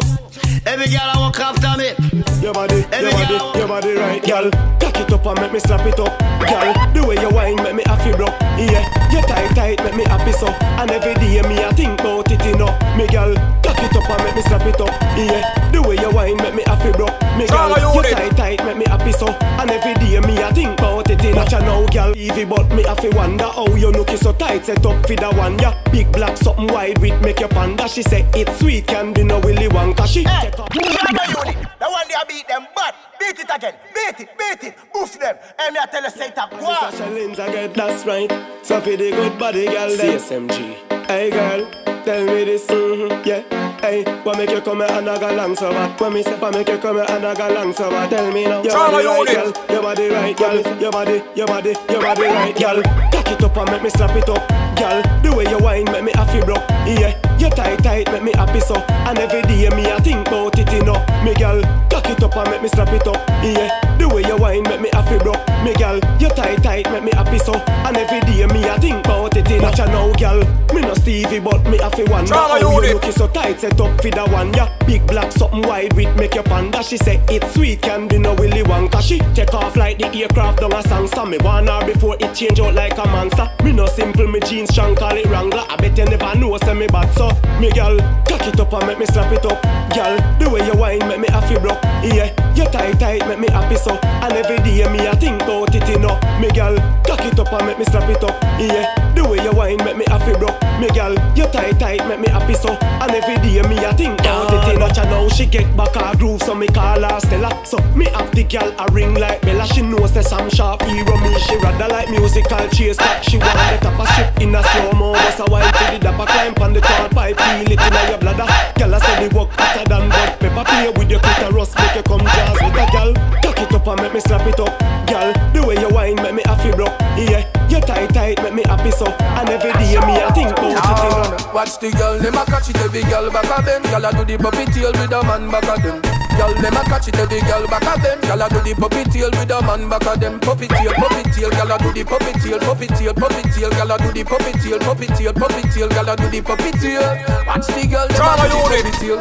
[0.69, 1.97] Every girl I walk after me.
[2.41, 4.51] Your body, your body, your body right, girl.
[4.79, 6.11] Cock it up and make me slap it up,
[6.43, 6.73] girl.
[6.93, 8.27] The way you wine make me happy, bro.
[8.57, 10.47] Yeah, you tight, tight, make me happy so.
[10.47, 12.71] And every day me I think about it, you know.
[12.97, 15.71] Me girl, cock it up and make me slap it up, yeah.
[15.71, 17.07] The way you wine make me happy, bro.
[17.37, 19.27] Me girl, you tight, tight, make me happy so.
[19.59, 21.37] And every day me I think about it, you know.
[21.37, 24.85] Watch ya now, girl, easy, but me happy wonder how you look so tight, set
[24.85, 25.75] up for the one, yeah.
[25.91, 27.87] Big black, something wide with make your panda.
[27.87, 30.05] She say it's sweet, candy, no Willy Wonka.
[30.07, 30.69] She Hey, off.
[30.69, 31.67] Trauma unit.
[31.79, 33.75] The one they a beat them, but beat it again.
[33.93, 35.37] Beat it, beat it, boof them.
[35.59, 36.49] And me I tell you say that.
[36.49, 36.91] Go on.
[36.91, 38.29] Sasha Lins, I get that's right.
[38.63, 40.19] So for the good body girl, then.
[40.19, 41.07] CSMG.
[41.07, 41.71] Hey girl,
[42.03, 43.79] tell me this, mm-hmm, yeah.
[43.79, 45.99] Hey, what make you come here and I go long so bad?
[45.99, 48.09] What me say, what make you come here and I go long so bad?
[48.09, 48.61] Tell me now.
[48.61, 49.65] Your Trauma body right, girl.
[49.69, 50.81] Your body right, girl.
[50.81, 52.83] Your body, your body, your body right, girl.
[53.11, 54.47] Cock it up and make me slap it up,
[54.77, 55.01] girl.
[55.23, 56.55] The way you wine make me happy, bro.
[56.85, 58.75] Yeah, you tight, tight, make me happy so.
[58.89, 60.99] And every day me I think about it, you know.
[61.23, 63.88] Me girl, cock it up and make me slap it up, yeah.
[63.99, 65.33] The way you wine make me happy, bro.
[65.63, 67.53] Me girl, you tight, tight, make me happy so.
[67.53, 69.61] And every day me I think about it, know.
[69.61, 70.39] Watch ya girl.
[70.73, 72.25] Me no Stevie, but me happy one.
[72.27, 74.71] How you looking so tight, set up for the one, yeah.
[74.87, 76.81] Big black, something wide with make your panda.
[76.81, 79.01] She say it's sweet, candy, no Willy Wonka.
[79.01, 81.29] She take off like the aircraft down a sangsa.
[81.29, 83.51] Me one hour before it change out like a monster.
[83.63, 85.65] Me no simple, me jeans strong, call it Wrangler.
[85.67, 87.27] I bet you never know, say me bad so.
[87.59, 89.61] Me girl, cock it up and make me slap it up,
[89.93, 90.15] girl.
[90.39, 91.73] The way you wine make me happy, bro.
[92.01, 93.88] Yeah, you tight, tight, make me happy so.
[93.97, 96.19] And every day me I think about it, you know.
[96.39, 96.75] Me girl,
[97.07, 98.93] cock it up and make me slap it up, yeah.
[99.15, 100.49] The way you wine make me happy, bro.
[100.79, 102.75] Me girl, you tight, tight, make me happy so.
[103.01, 104.87] And every day me I think about it, you know.
[105.09, 107.65] Now, she get back her groove, so me call her Stella.
[107.65, 109.65] So me have the girl a ring like Bella.
[109.65, 111.33] She knows that some sharp hero me.
[111.39, 114.91] She rather like musical chase that she want get up a strip in a slow
[114.93, 115.13] mo.
[115.13, 118.19] Bust a wine to the dapper climb on the tall pipe, feel it in your
[118.19, 118.47] bladder.
[118.77, 120.63] Girl, I say the work hotter than bud pepper.
[120.69, 123.13] Play with your clitoris, make you come jazz with a girl.
[123.41, 124.73] Cock it up and make me slap it up,
[125.07, 125.33] girl.
[125.53, 126.87] The way you wine make me happy, bro.
[127.17, 129.05] Yeah, you tight, tight, make me happy so.
[129.05, 131.53] And every day me I think about it, you.
[131.53, 133.85] Watch the girl, them a catch it every girl back a bend.
[133.85, 136.01] Girl a do the puppy tail with a man back a them.
[136.39, 138.21] Girl, them a catch it every girl back of them.
[138.21, 140.39] Girl a do the puppy tail with a man back of them.
[140.39, 141.49] Puppy tail, puppy tail.
[141.51, 143.69] Girl a do the puppy tail, puppy tail, puppy tail.
[143.71, 145.89] Girl a do the puppy tail, puppy tail, puppy tail.
[145.89, 147.03] Girl a do the puppy tail.
[147.43, 149.19] Watch the girl, them a do the puppy tail.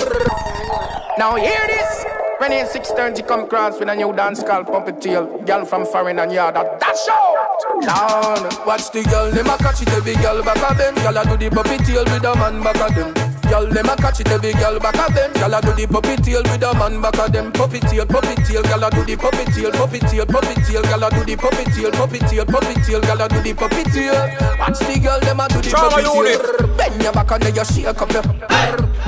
[1.19, 2.28] Now hear this.
[2.39, 6.21] When it's 6.30 come cross with a new dance called Puppet Tail Girl from foreign
[6.21, 6.55] and yard.
[6.55, 10.95] That out Down Watch the girl, them a catch it every girl back of them.
[10.95, 14.21] Girl do the puppy tail with a man back of them Girl, them a catch
[14.21, 15.33] it every girl back of them.
[15.33, 17.53] Girl a do the puppy tail with a man back of them.
[17.53, 21.05] Puppy tail, puppy tail, girl a do the puppy tail Puppy tail, puppy tail, girl
[21.05, 24.15] a do the puppy tail Puppy tail, puppy tail, girl a do the puppy tail.
[24.61, 26.77] Watch the girl, them a do the puppy tail.
[26.77, 28.23] Bend your back and then you shake up your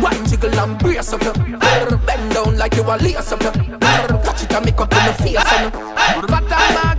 [0.03, 4.45] Wine jiggle and brace up your Bend down like you a lace up your Catch
[4.45, 5.71] it and make up in the face on
[6.27, 6.90] But a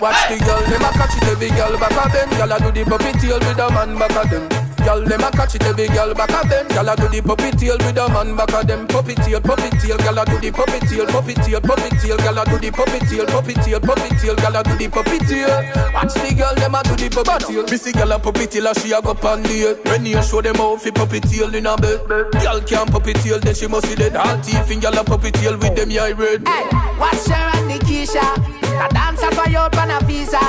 [0.00, 2.28] Watch the girl, them a catch it every girl back of them.
[2.36, 4.44] Girl a do the puppy tail with a man back of them.
[4.84, 6.68] Girl, them a catch it every girl back of them.
[6.68, 8.86] Girl a do the puppy tail with a man back of them.
[8.88, 12.38] Puppy tail, puppy tail, girl a do the puppy tail Puppy tail, puppy tail, girl
[12.38, 15.56] a do the puppy tail Puppy tail, puppy tail, girl a do the puppy tail.
[15.94, 17.64] Watch the girl, them a do the puppy tail.
[17.64, 20.76] Missy girl a puppy tail, she a go pan the When you show them how
[20.76, 24.16] fi puppy tail in a bed Girl can't puppy tail, then she must see dead
[24.16, 26.64] All teeth in girl a puppy tail with them eye red Hey,
[26.98, 30.40] watch her and Nikisha A dancer for you on a visa.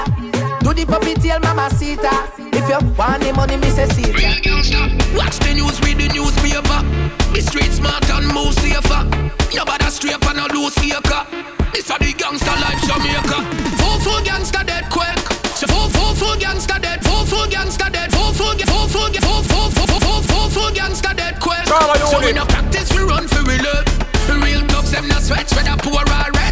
[0.61, 2.09] Do the puppy tail mama sita
[2.49, 6.09] If you want the money, me say see Real gangsta Watch the news, read the
[6.09, 6.81] newspaper.
[7.33, 9.05] The street smart and move safer.
[9.53, 11.21] Nobody straight and no loose acre.
[11.69, 13.45] This a the gangsta life Jamaica.
[13.77, 15.21] Four four gangsta dead quick.
[15.53, 17.05] So four four four gangsta dead.
[17.05, 18.09] Four four gangsta dead.
[18.11, 21.67] Four four four four four four four four four four four gangsta dead quick.
[22.09, 23.85] So we no practice we run for we live
[24.41, 26.44] Real thugs them no sweat Whether poor or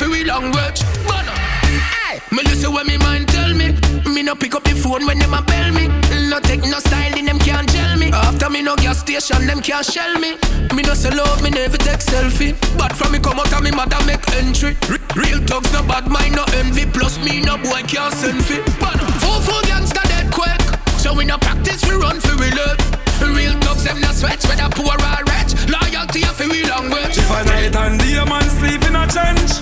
[0.00, 3.76] For we language But Hey, me listen when me mind tell me.
[4.08, 5.88] Me no pick up the phone when them a bell me.
[6.30, 8.08] No take no style, in them can't gel me.
[8.10, 10.38] After me no gas station, them can't shell me.
[10.74, 12.56] Me no sell love, me never take selfie.
[12.78, 14.74] But from me come out of me mother make entry.
[15.14, 16.86] Real thugs no bad mind, no envy.
[16.86, 18.64] Plus me no boy can't send fit.
[18.80, 20.62] But four four gangsta dead quick.
[20.96, 22.80] So we no practice, we run for we live.
[23.20, 25.39] Real thugs them no sweat, whether poor or rich.
[26.00, 27.18] Loyalty for we language.
[27.18, 29.60] If I night and day, man sleep in a trench.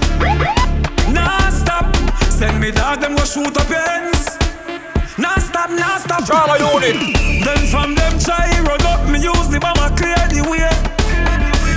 [1.11, 1.91] Nah stop.
[2.31, 4.39] Send me dog, them go shoot up your hands.
[5.19, 6.25] Nah stop, nah stop.
[6.27, 6.95] Trauma unit.
[7.43, 10.71] Then from them try run up, me use the bomber clear the way.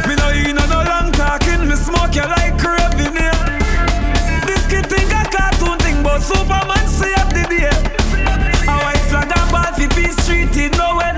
[0.06, 3.42] Me no in no long talking, me smoke you like craving here.
[4.46, 6.81] This kid think a cartoon thing, but Superman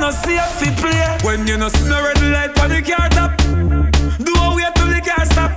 [0.04, 1.00] no safe fi play.
[1.24, 3.32] When you no see no red light on the car top,
[4.20, 5.56] do a wait till the car stop.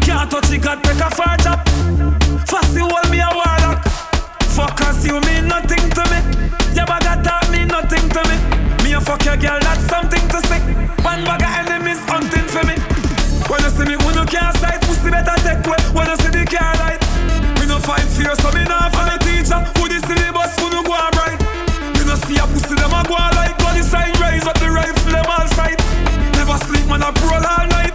[0.00, 1.60] Can't touch it, got take a far chop.
[2.72, 3.84] You hold me a warlock.
[4.56, 6.18] Focus you mean nothing to me.
[6.72, 8.36] Your bag talk mean nothing to me.
[8.82, 10.60] Me a fuck your girl, that's something to say.
[11.04, 12.80] One bag of enemies hunting for me.
[13.52, 15.76] When you see me, when you can't sight, pussy better take way.
[15.92, 17.00] When you see the car light,
[17.60, 19.60] me no fight fear, so me not for the teacher.
[19.76, 21.36] Who the syllabus, who no go right.
[21.92, 23.31] Me no see a pussy, them a go
[24.32, 25.78] raise up the rifle, them all sight.
[26.40, 27.94] Never sleep, man, I roll all night.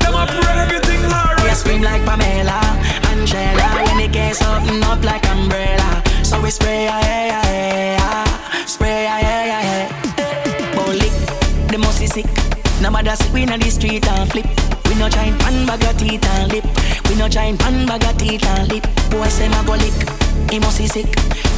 [0.00, 1.42] Them a pray everything alright.
[1.44, 2.60] We scream like Pamela,
[3.08, 8.66] Angela When the case open up like umbrella So we spray, yeah, yeah, yeah, yeah.
[8.66, 10.74] Spray, yeah, yeah, yeah, yeah.
[10.76, 11.10] Bully,
[11.72, 12.26] the most is sick
[12.80, 14.46] Nobody sick, we in the street and flip
[14.88, 16.64] We no giant pan bag of teeth and lip
[17.08, 19.96] We no giant pan bag of teeth and lip Boy say my go lick,
[20.48, 21.06] he must be sick.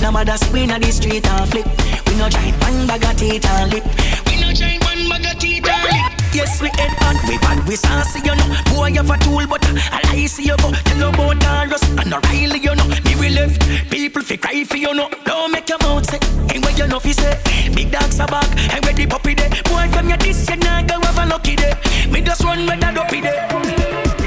[0.00, 1.66] Nobody sick, we in the street and flip.
[2.06, 3.84] We no giant pan bag of teeth and lip.
[4.26, 6.12] We no giant pan bag of teeth and lip.
[6.32, 8.48] Yes, we head on, we bad, we saucy, you know.
[8.72, 9.60] Boy, you have a tool, but
[9.92, 10.72] I lie, see you go.
[10.72, 12.86] Tell you about Taurus and O'Reilly, you know.
[13.04, 13.60] Me we left,
[13.90, 15.10] people fi cry for you know.
[15.24, 16.18] Don't make your mouth say,
[16.52, 17.38] ain't what you know fi say.
[17.74, 20.82] Big dogs are back, and where the puppy day Boy, from your this, you nah
[20.82, 21.74] go have a lucky day.
[22.10, 23.46] Me just run with that dopey day.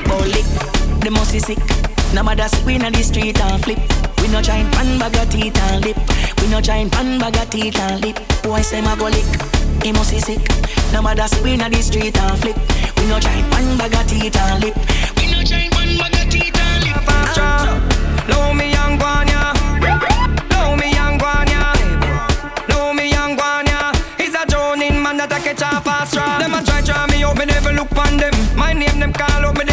[0.05, 0.41] Bully,
[1.01, 3.77] the most is sick No matter sick, we in the street and flip
[4.21, 5.97] We no giant pan bag of teeth and lip
[6.41, 9.55] We no giant pan bag of teeth and lip Boy, say my go lick
[9.85, 10.41] he must be sick.
[10.91, 12.57] No matter see we in the street and flip.
[12.97, 14.75] We no giant pan bag of teeth and lip.
[15.17, 16.95] We no giant pan bag of teeth and lip.
[17.05, 17.77] Faster,
[18.33, 19.53] low me young guanya.
[20.49, 21.61] Low me young guanya.
[22.69, 23.93] Low me young guanya.
[24.17, 26.41] He's a droning man that I catch a fast track.
[26.41, 28.33] Them a try try me out, me never look on them.
[28.57, 29.64] My name them call out, me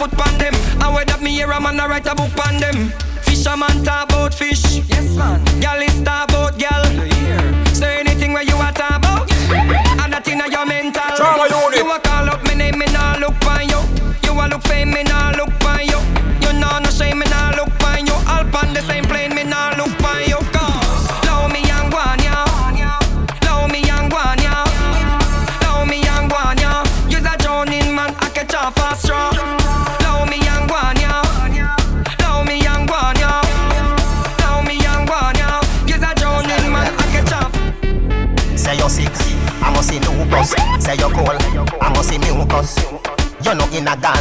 [0.00, 0.54] put a on them.
[0.80, 2.90] And where the of me here, a man I write a book on them.
[3.22, 4.80] Fisherman talk about fish.
[4.88, 5.44] Yes, man.
[5.60, 6.84] Girl is talk about girl.
[7.74, 9.30] Say anything where you are talk about.
[10.00, 11.02] And that inna your mental.
[11.16, 11.79] Trauma unit.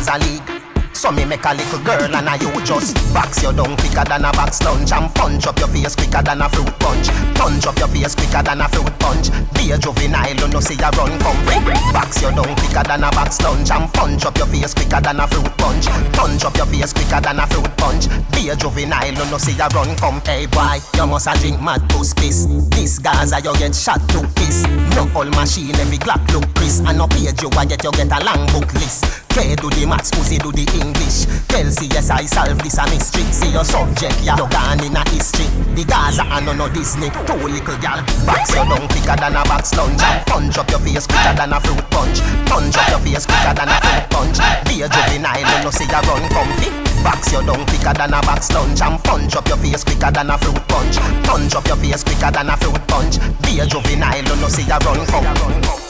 [0.09, 0.59] A league.
[0.99, 4.25] So me make a little girl and a you just box your down quicker than
[4.25, 7.07] a box lunch and punch up your face quicker than a fruit punch.
[7.39, 9.31] Punch up your face quicker than a fruit punch.
[9.55, 11.55] Be a juvenile, you know see ya run comfy.
[11.93, 15.19] Box your down quicker than a box lunch and punch up your face quicker than
[15.19, 15.87] a fruit punch.
[16.11, 18.09] Punch up your face quicker than a fruit punch.
[18.35, 20.19] Be a juvenile, you know see ya run come.
[20.25, 22.43] Hey boy, you must a drink mad puss piss.
[22.75, 24.67] This Gaza you get shot to kiss.
[24.99, 26.81] No all machine every Glock look Chris.
[26.83, 29.28] And no page you a get you get a long book list.
[29.39, 31.23] K do the maths, pussy do the English.
[31.47, 33.23] Tell see yes I solve this a mystery.
[33.31, 35.47] See your subject, yeah, you gone in a history.
[35.79, 37.07] The Gaza and no no Disney.
[37.23, 40.03] Two little gal, box your down quicker than a box lunch.
[40.03, 42.19] And punch up your face quicker than a fruit punch.
[42.51, 44.37] Punch up your face quicker than a fruit punch.
[44.67, 46.67] Be a juvenile, you know see ya run comfy.
[46.99, 50.27] Box your down quicker than a box lunch and punch up your face quicker than
[50.27, 50.99] a fruit punch.
[51.23, 53.15] Punch up your face quicker than a fruit punch.
[53.47, 55.88] Be a juvenile, you know see ya run come.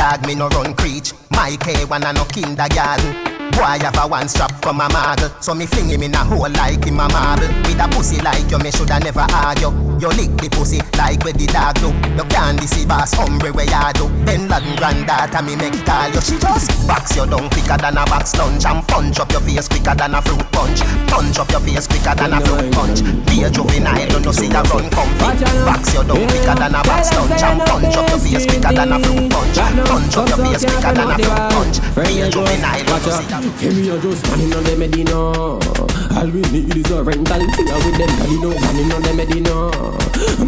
[0.00, 1.12] Dog me no run creech.
[1.28, 3.39] My K1 a no kindergarten.
[3.56, 6.50] Boy have a one strap from a model So me fling him in a hole
[6.50, 7.48] like him a marble.
[7.64, 9.72] With a pussy like you, me shoulda never argue.
[10.00, 11.94] You You lick the pussy like where the dog do.
[12.18, 14.08] You can't deceive boss hombre where you do.
[14.26, 16.20] Bin Laden granddaughter me make call you.
[16.20, 19.68] She just box you down quicker than a box lunch And punch up your face
[19.68, 20.80] quicker than a fruit punch.
[21.06, 23.04] Punch up your face quicker than a fruit punch.
[23.28, 25.44] Be a juvenile, don't you see ya run comfy.
[25.62, 28.92] Box you down quicker than a box lunch And punch up your face quicker than
[28.92, 29.56] a fruit punch.
[29.86, 31.76] Punch up your face quicker than a fruit punch.
[31.94, 35.16] Be a juvenile, you know see ya Hey, me a just running on the Medina.
[35.16, 39.54] All we need is a rental fee with them daddy no running on the Medina.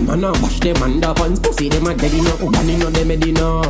[0.05, 3.65] Man a wash them under pants, pussy them a daddy no running on the Medina.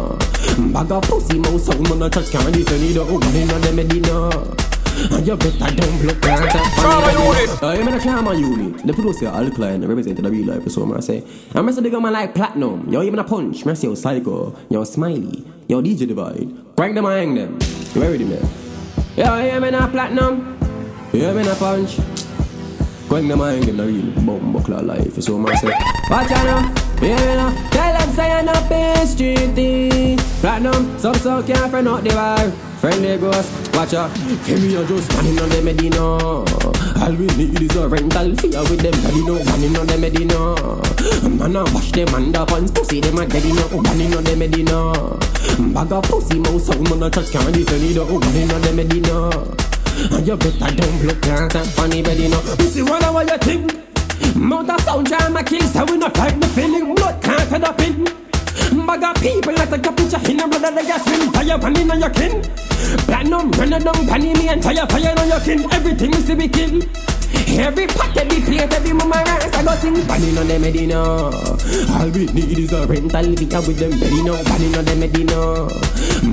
[0.75, 3.71] Bag of pussy mouse sound man a chat can't defend it oh running on the
[3.71, 4.27] Medina.
[5.15, 7.63] And you better don't block that Trauma unit.
[7.63, 8.85] I'm in a trauma unit.
[8.85, 10.69] The producer Alkaline representing the real life.
[10.69, 11.23] So I'm say,
[11.55, 12.89] I'm they go man like platinum.
[12.89, 13.65] Yo even a punch.
[13.67, 14.57] Me say yo psycho.
[14.69, 15.47] Yo smiley.
[15.69, 16.51] Yo DJ divide.
[16.77, 17.59] Crank them and hang them.
[17.95, 18.62] You ready man?
[19.15, 20.57] Yeah, hear me now platinum.
[21.13, 21.99] Hear me now punch.
[23.11, 25.21] Going mind in the real bomb buckler life.
[25.21, 25.69] So say,
[26.09, 26.99] watch out now.
[26.99, 27.71] Hear me now.
[27.71, 32.72] Tell them say I'm not pay street Platinum, some so can't friend out the bar.
[32.83, 34.11] Friendly ghost, watch out.
[34.43, 36.03] Hear me a just running on the Medina.
[36.03, 39.97] All we need is a rental fee uh, with them daddy no running on the
[40.03, 40.59] Medina.
[41.31, 45.15] Man a wash them under pants, pussy them a daddy no running on the Medina.
[45.73, 48.73] Bag of pussy mouse sound man a chat can't defend it oh running on the
[48.75, 49.31] Medina.
[50.19, 52.43] And you better don't block that and funny know.
[52.59, 54.35] Pussy, what what you think?
[54.35, 56.97] Mount a sound jam a king, so we not fight the feeling.
[56.97, 58.22] Blood can't head up in.
[58.87, 62.01] Bag people like take a picture in a brother they got swing fire running on
[62.01, 62.43] your kin.
[63.07, 65.73] Platinum down panny me and fire fire on your kin.
[65.73, 67.12] Everything is to be killed.
[67.59, 70.03] Every pot, every plate, every mama rice, I go sing.
[70.07, 74.43] Banning on the Medina All we need is a rental via with them belly now
[74.45, 75.41] Banning on the Medina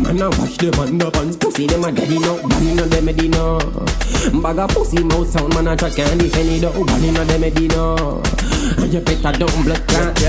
[0.03, 3.59] Man, I wash them under pants Pussy them a daddy now Banning on the Medina
[4.41, 6.83] Bag of pussy mouth sound Man, I try can't defend it though.
[6.85, 7.95] Banning on the Medina
[8.83, 10.19] And you better don't blood clot.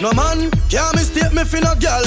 [0.00, 0.12] No.
[0.12, 2.04] man, can't mistake me for no girl.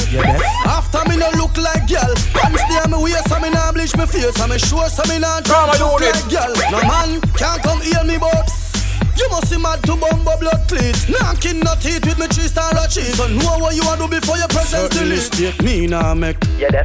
[0.66, 2.14] After me no look like girl.
[2.34, 4.38] Pants stay me waist and me nah bleach me face.
[4.42, 6.54] And me show so me try look like girl.
[6.72, 8.48] No man, can't come hear me but
[9.18, 10.96] you must see mad to bumbo blood cleat.
[11.10, 13.18] Knocking no teeth with me three star or cheese.
[13.18, 15.20] So know what you want to do before your presence delete.
[15.20, 16.38] State me nah make.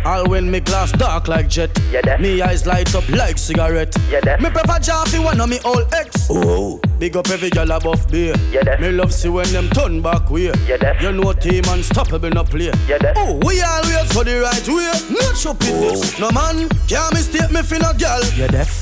[0.06, 1.70] All when me glass dark like jet.
[1.90, 2.20] Yeah, that.
[2.22, 3.94] Me eyes light up like cigarette.
[4.10, 4.40] Yeah, that.
[4.40, 6.28] Me prefer Jaffy one of me old ex.
[6.30, 10.30] Oh, big up every gal above beer Yeah, Me love see when them turn back
[10.30, 10.52] way.
[10.66, 12.72] Yeah, You know what team unstoppable no play.
[12.88, 13.14] Yeah, that.
[13.18, 14.88] Oh, we always go the right way.
[15.12, 16.20] Not stupidness oh.
[16.20, 18.22] No man, can't mistake me for no girl.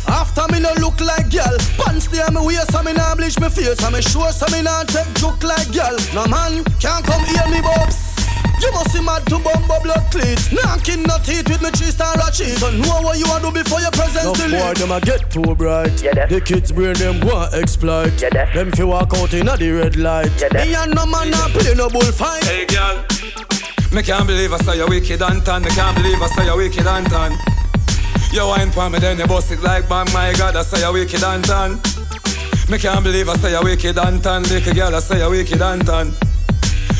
[0.06, 1.56] After me no look like girl.
[1.76, 4.62] Pants stay me waist and me nah bleach me face And me show so me
[4.62, 8.10] nah take joke like girl No man, can't come hear me bobs
[8.60, 12.12] you must see mad to bumbo blood cleat Knocking no teeth with me three star
[12.20, 12.58] or cheese.
[12.60, 14.60] So know what you want to do before your presence No delete?
[14.60, 15.96] boy, them a get too bright.
[15.96, 18.10] The kids brain them want exploit.
[18.18, 20.28] Them fi walk out in a the red light.
[20.52, 23.02] Me and no man not play no bullfight Hey girl,
[23.94, 25.62] me can't believe I saw you wicked and tan.
[25.62, 27.32] Me can't believe I saw you wicked and tan.
[28.30, 30.06] You wine for me, then you bust it like bang.
[30.12, 31.80] My God, I say you wicked and tan.
[32.70, 34.44] Me can't believe I say you wicked and tan.
[34.44, 36.12] Little girl, I say you wicked and tan.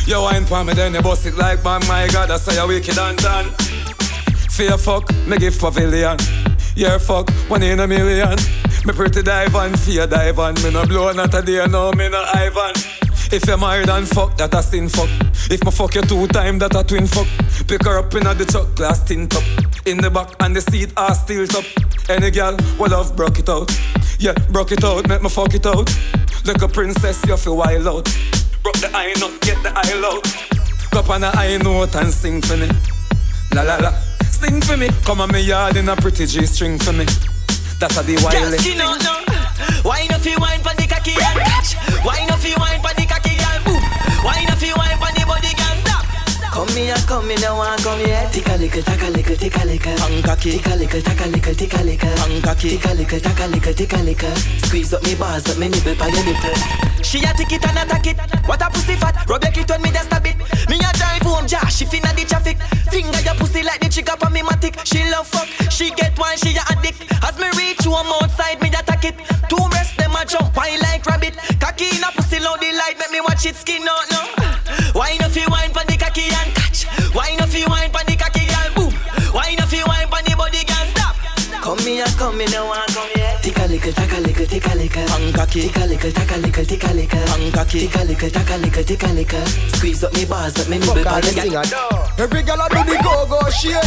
[0.04, 1.80] You wine for me, then you bust it like bang.
[1.86, 3.44] My God, I say you wicked and tan.
[4.50, 6.18] Fear fuck, me give pavilion.
[6.74, 8.36] Yeah, fuck, one in a million.
[8.84, 10.54] Me pretty dive on, fear dive on.
[10.54, 12.74] Me no blow not a day, no, me no Ivan.
[13.30, 15.08] If you're married and fuck, that a sin fuck.
[15.52, 17.28] If my fuck you two time, that a twin fuck.
[17.68, 19.69] Pick her up in a the truck, glass tint up.
[19.86, 21.64] In the back and the seat are still top.
[22.08, 23.70] Any girl, well I love broke it out.
[24.18, 25.88] Yeah, broke it out, make me fuck it out.
[26.44, 28.04] Like a princess, you feel wild out.
[28.62, 30.24] Broke the eye nut, get the eye out.
[30.92, 32.68] Go on the eye note and sing for me.
[33.54, 33.90] La la la,
[34.28, 34.90] sing for me.
[35.04, 37.06] Come on me yard in a pretty G string for me.
[37.80, 39.24] That's a the wildest skin out now.
[39.82, 41.74] Why not fi wine the cocky and catch?
[42.04, 43.80] Why not fi wine the cocky and boom?
[44.20, 44.59] Why not wine pon
[46.60, 48.28] Come here, come me no want come here.
[48.30, 49.96] Tick a little, tack a little, tick a little.
[49.96, 50.60] Pankaki.
[50.60, 52.10] Tick a little, tack a little, tick a little.
[52.20, 52.76] Pankaki.
[52.76, 54.36] Tick a little, tack a little, tick a little.
[54.68, 56.52] Squeeze up me bars, up me nipple by your nipple.
[57.00, 58.20] She a tick it and attack it.
[58.44, 59.24] What a pussy fat.
[59.26, 60.36] Rub your clit when me just stab it.
[60.68, 61.76] Me a drive home, Josh.
[61.76, 62.60] She finna the traffic.
[62.92, 64.84] Finger your pussy like the chick up on me matic.
[64.84, 65.48] She love fuck.
[65.72, 67.08] She get wine, she a addict.
[67.24, 69.16] As me reach home outside, me attack it.
[69.48, 71.40] Two breasts them a jump, wine like rabbit.
[71.58, 74.59] Cocky in a pussy, loud the light, make me watch it skin out now.
[74.92, 76.84] Why no fi wine pon the cocky and catch?
[77.14, 78.92] Why no fi wine pon the cocky and boom?
[79.30, 81.14] Why no fi wine pon the body and stop?
[81.62, 83.38] Come here, come me no want come here.
[83.42, 85.06] Tick a little, tack a little, tick a little.
[85.06, 85.62] Pankaki.
[85.68, 87.20] Tick a little, tack a little, tick a little.
[87.30, 87.80] Pankaki.
[87.86, 89.46] Tick a little, tack a little, tick a little.
[89.78, 91.62] Squeeze up me bars, up me nipple by your sing a
[92.18, 93.78] Every girl a do the go-go shake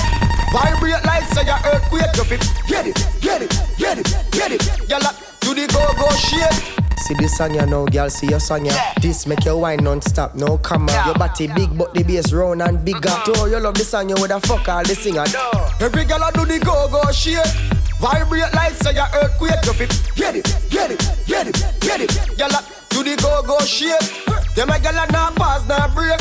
[0.54, 4.64] Vibrate like say a earthquake You fit get it, get it, get it, get it
[4.64, 8.74] a do the go-go shake See this on ya now, girl, see your song ya.
[9.02, 11.04] This make your wine non-stop, no comma.
[11.06, 13.10] Your body big but the bass round and bigger.
[13.10, 13.44] Mm-hmm.
[13.44, 15.26] To you love this on you woulda fuck all the singer.
[15.82, 17.44] Every girl a do the go-go shake
[18.00, 19.52] Vibrate like say a earthquake.
[19.66, 22.38] You fit get it, get it, get it, get it.
[22.38, 24.00] Girl a do the go-go shake
[24.56, 26.20] Them a girl a nah pause, nah break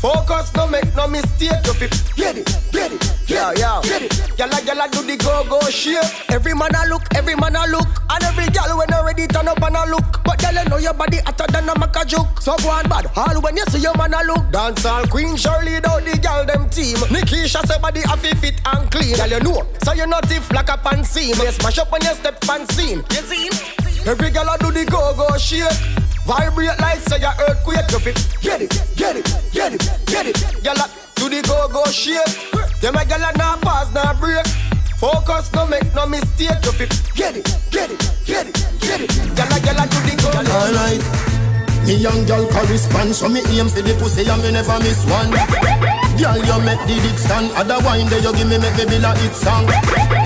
[0.00, 1.52] Focus, no make no mistake.
[1.66, 4.10] You fit get it, get it, get it, get it.
[4.40, 6.00] Gyal, gyal, do the go go shake.
[6.30, 9.62] Every man a look, every man a look, and every gyal when already turn up
[9.62, 10.24] and a look.
[10.24, 12.40] But gyal, you know your body hotter than a maca juke.
[12.40, 14.50] So go on bad, all when you see your man a look.
[14.50, 16.96] Dance all queen Shirley down the gyal them team.
[17.12, 19.16] Nikisha say body a fi fit and clean.
[19.16, 21.36] Gyal, you know, so you not if like a pan seam.
[21.36, 23.04] You smash up when you step pan scene.
[23.10, 23.89] You see?
[24.06, 25.70] Every gyal a do the go go shake.
[26.26, 27.90] Vibrate like say a earthquake.
[27.90, 30.36] You fit get it, get it, get it, get it.
[30.64, 30.80] Gyal
[31.16, 32.24] do the go go shake.
[32.80, 34.46] Them a gyal nah pause nah break.
[34.98, 36.64] Focus, no make no mistake.
[36.64, 39.10] You fit get it, get it, get it, get it.
[39.36, 40.30] Gyal gyal do the go.
[40.48, 41.30] Alright.
[41.86, 45.99] Me young girl correspond, so me aim for the pussy and me never miss one.
[46.20, 49.08] Girl, you make the dick stand, other wine there you give me make me build
[49.08, 49.64] a hit song.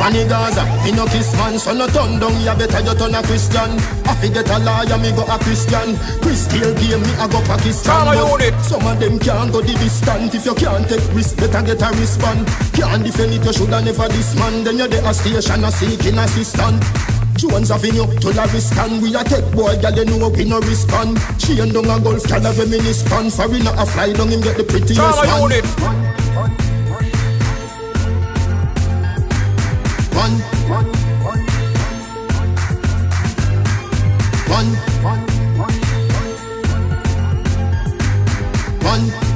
[0.03, 3.23] Pani Gaza, me no kiss man, so no turn down, you better you turn a
[3.23, 3.79] Christian.
[4.03, 5.95] I forget a liar, me go a Christian.
[6.19, 8.11] Christian game, me a go Pakistan.
[8.67, 10.35] Some of them can't go the distance.
[10.35, 12.43] If you can't take risk, better get a wristband.
[12.75, 14.65] Can't defend it, you shoulda never this man.
[14.67, 16.83] Then you're the station, a seeking assistant.
[17.37, 21.59] Jones Avenue to Laristan We a take boy, girl, you know we no respond She
[21.61, 24.57] and down a golf, girl, a reminiscent For we not a fly down him get
[24.57, 25.65] the prettiest Trauma one unit.
[25.81, 26.15] One.
[34.51, 34.95] One.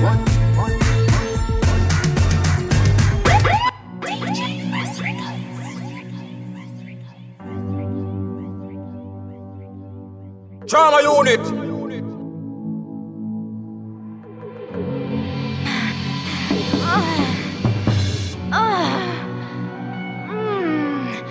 [0.00, 0.27] One
[10.68, 11.40] Trauma unit.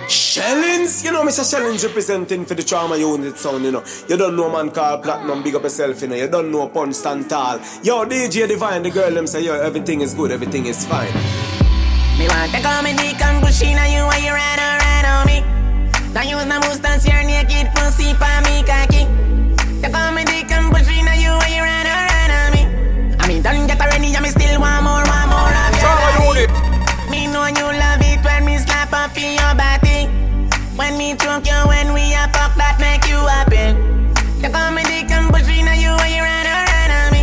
[0.08, 1.48] Shellings, you know, Mr.
[1.48, 3.84] Shellings representing for the trauma unit sound, you know.
[4.08, 6.16] You don't know man called Platinum, big up yourself, you know.
[6.16, 7.58] You don't know Punch Stand Tall.
[7.84, 11.12] Yo, DJ Divine, the girl them say, yo, everything is good, everything is fine.
[12.18, 16.12] Me want to come and dick and you while you ride around on me.
[16.12, 19.27] Now use my mustache, your naked pussy for me cocky.
[30.78, 33.74] When me choke you, when we a fuck, that make you happy.
[34.38, 37.22] You come me dick and pushing on you you ride around on me.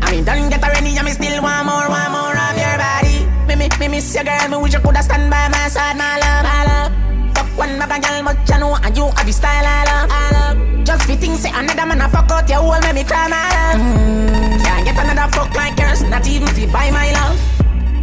[0.00, 3.28] I mean, don't get already, I me still want more, want more of your body.
[3.44, 6.16] Me, me, me miss your girl, me wish you coulda stand by my side, my
[6.16, 6.90] love, my love.
[7.36, 10.08] Fuck one bag of girl, but you know and you have the style I love,
[10.08, 10.56] I love.
[10.88, 13.84] Just fitting, say another man a fuck out your whole, make me cry, my love.
[13.84, 17.36] Mm, can't get another fuck like yours, not even to buy my love.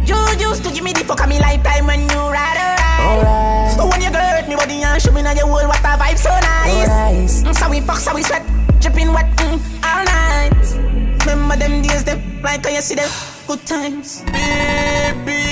[0.06, 3.90] You used to give me the fuck of me lifetime when you ride around.
[3.90, 6.30] When you hurt me, body and show me now your whole what a vibe so
[6.30, 7.42] nice.
[7.42, 8.42] Mm, so we fuck, so we sweat,
[8.80, 10.64] dripping wet mm, all night.
[11.26, 13.10] Remember them days, them like how you see them
[13.46, 14.22] good times.
[14.32, 15.42] Baby,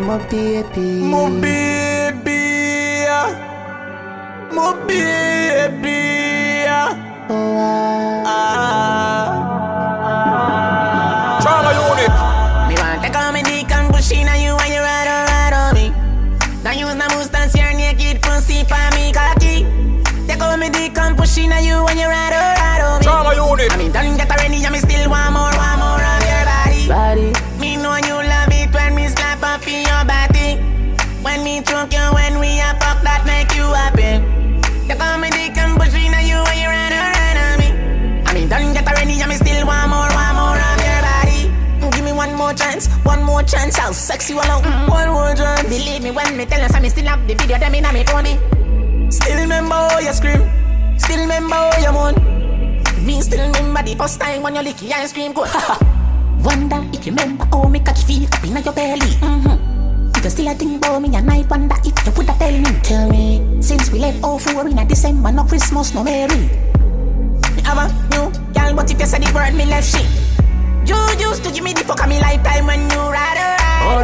[0.00, 1.00] My baby.
[1.12, 3.06] my baby,
[4.52, 6.16] my baby.
[9.06, 9.55] Trauma
[23.66, 23.74] Unit.
[23.74, 26.86] I mean, don't get ready, and me still want more, want more of your body.
[26.86, 27.28] Body.
[27.58, 30.62] Me know you love it when me slap up in your body.
[31.22, 34.22] When me choke you, when we a fuck, that make you happy.
[34.86, 37.68] Me dick and push in you and you or ride on me.
[38.22, 41.50] I mean, don't get ready, and me still want more, want more of your body.
[41.90, 43.76] Give me one more chance, one more chance.
[43.76, 44.62] How sexy you alone.
[44.62, 45.62] Mm, one more chance.
[45.64, 48.04] Believe me when me tell you, me still have the video, them in a me
[48.04, 48.38] pony.
[49.10, 50.46] Still remember how you scream.
[50.98, 52.35] Still remember how you moan.
[53.06, 55.46] Me still remember the first time when you lick your ice cream cone.
[56.42, 59.14] Wonder if you remember how me catch feel up in your belly.
[59.22, 60.24] Mm-hmm.
[60.24, 62.80] You still a think about me and I wonder if you woulda tell me.
[62.82, 63.62] Tell me.
[63.62, 66.50] Since we left all four in a December, no Christmas, no Merry.
[67.54, 70.02] Me have a new girl, but if you say the word, me left shit.
[70.90, 74.02] You used to give me the fuck of me lifetime when you ride around.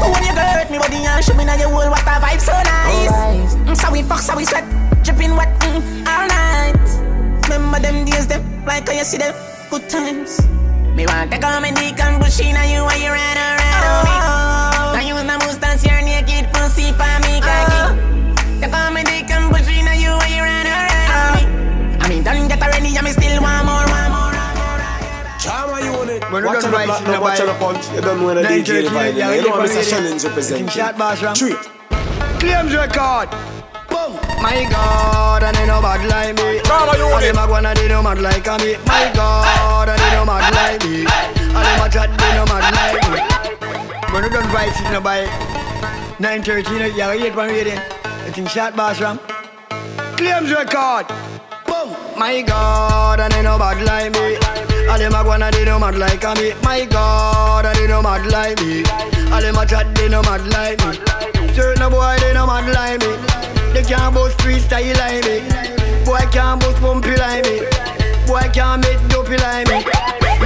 [0.00, 2.40] But when you hurt me body and show me now your whole what a vibe
[2.40, 3.54] so nice.
[3.56, 4.64] Mm, so we fuck, so we sweat,
[5.04, 6.87] dripping wet mm, all night.
[7.48, 9.34] Remember them days, them like how you see them
[9.70, 10.40] good times.
[10.94, 13.84] Me want to come and dick and push in on you while you ride around
[13.88, 14.14] on me.
[14.94, 17.48] Now you the moustache, your naked pussy for me ah.
[17.48, 18.60] cocky.
[18.60, 22.04] You come and dick and push in on you while you ride around on me.
[22.04, 24.34] I mean, don't get ready, I me still want more, want more.
[25.40, 26.20] Trauma unit.
[26.30, 27.58] When you Watch done out the right, black, you no, know, watch out the by-
[27.72, 27.94] punch.
[27.94, 29.14] You don't know when a Nine DJ thirty, divide.
[29.16, 29.76] yeah, You know yeah, what Mr.
[29.76, 29.82] yeah.
[29.82, 30.68] Shellings representing.
[30.68, 31.34] Shot boss, ram.
[31.34, 31.56] Three.
[32.42, 33.30] Claims record.
[33.88, 34.18] Boom.
[34.42, 36.58] My God, and they no bad like me.
[36.58, 38.76] And them a gonna they no mad like me.
[38.86, 41.06] My God, and they no mad like me.
[41.06, 43.20] And them a chat they no mad like me.
[44.12, 45.26] When you done right, you know by
[46.18, 47.78] 9:30, you have eight one reading.
[48.04, 49.18] I think shot boss ram.
[50.16, 51.06] Claims record.
[51.66, 51.94] Boom.
[52.16, 54.38] My God, and they no bad like me.
[54.90, 56.54] And them a gonna they no mad like me.
[56.62, 58.84] My God, and they no mad like me.
[59.32, 60.96] And them a chat they no mad like me.
[61.54, 63.12] Certain boy they no mad like me.
[63.72, 65.44] They can't boast freestyle like me.
[66.04, 67.60] Boy can't boast bumpy like me.
[68.26, 69.84] Boy can't make dopey like me.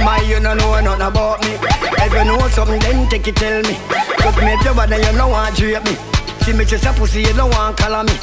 [0.03, 1.55] My you no know nothing about me.
[2.03, 3.75] If you know something, then take it tell me.
[4.19, 5.95] Cause me bad and you no want drape me.
[6.43, 8.13] See me just a pussy, you don't want color me.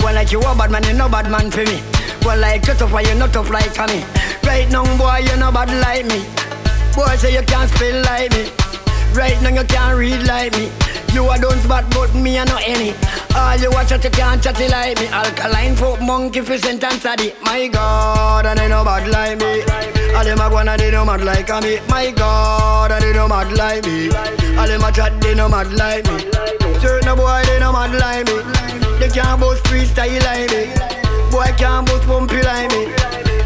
[0.00, 1.82] Well like you a bad man, you no bad man for me.
[2.24, 4.04] Well like you tough, and you not tough like me.
[4.44, 6.24] Right now, boy, you no bad like me.
[6.94, 8.50] Boy say you can't spell like me.
[9.14, 10.70] Right now you can't read like me.
[11.12, 12.94] You a don't spot but me a no any.
[13.34, 15.06] All you watch out you can't chatty like me.
[15.08, 17.34] Alkaline folk monkey fi sentence a the.
[17.42, 19.62] My God, and they no bad like me.
[20.14, 21.80] All them a go and they no mad like me.
[21.88, 24.10] My God, and they no mad like me.
[24.56, 26.30] All them a chat they no mad like me.
[26.80, 28.38] Certain boy they no mad like me.
[29.00, 30.70] They can't boast freestyle like me.
[31.30, 32.86] Boy can't boast bumpy like me.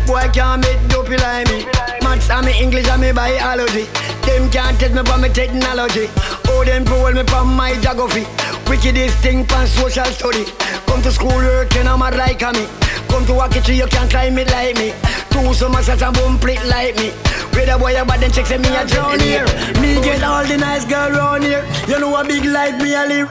[0.06, 1.64] Boy can't make dopey like me.
[2.02, 3.86] Maths and me English and me biology.
[4.26, 6.08] Them can't test me from me technology.
[6.48, 8.26] Oh, them pull me from my geography.
[8.68, 10.44] Wickedest thing from social study.
[10.86, 12.66] Come to school work, you know mad like me.
[13.08, 14.92] Come to walk it tree, you can't climb it like me.
[15.30, 17.12] Two summer shots and boom plate like me.
[17.54, 19.46] With a boy about them chicks and me a drown here.
[19.80, 21.64] Me get all the nice girl round here.
[21.86, 23.30] You know a big life me a live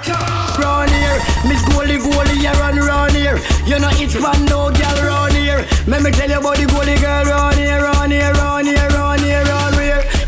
[0.59, 1.17] round here.
[1.47, 3.37] Miss Goalie Goalie you run round here.
[3.65, 5.65] You know it's man no girl round here.
[5.87, 9.21] Let me tell you about the goalie girl round here, round here, round here, round
[9.21, 9.72] here, round here.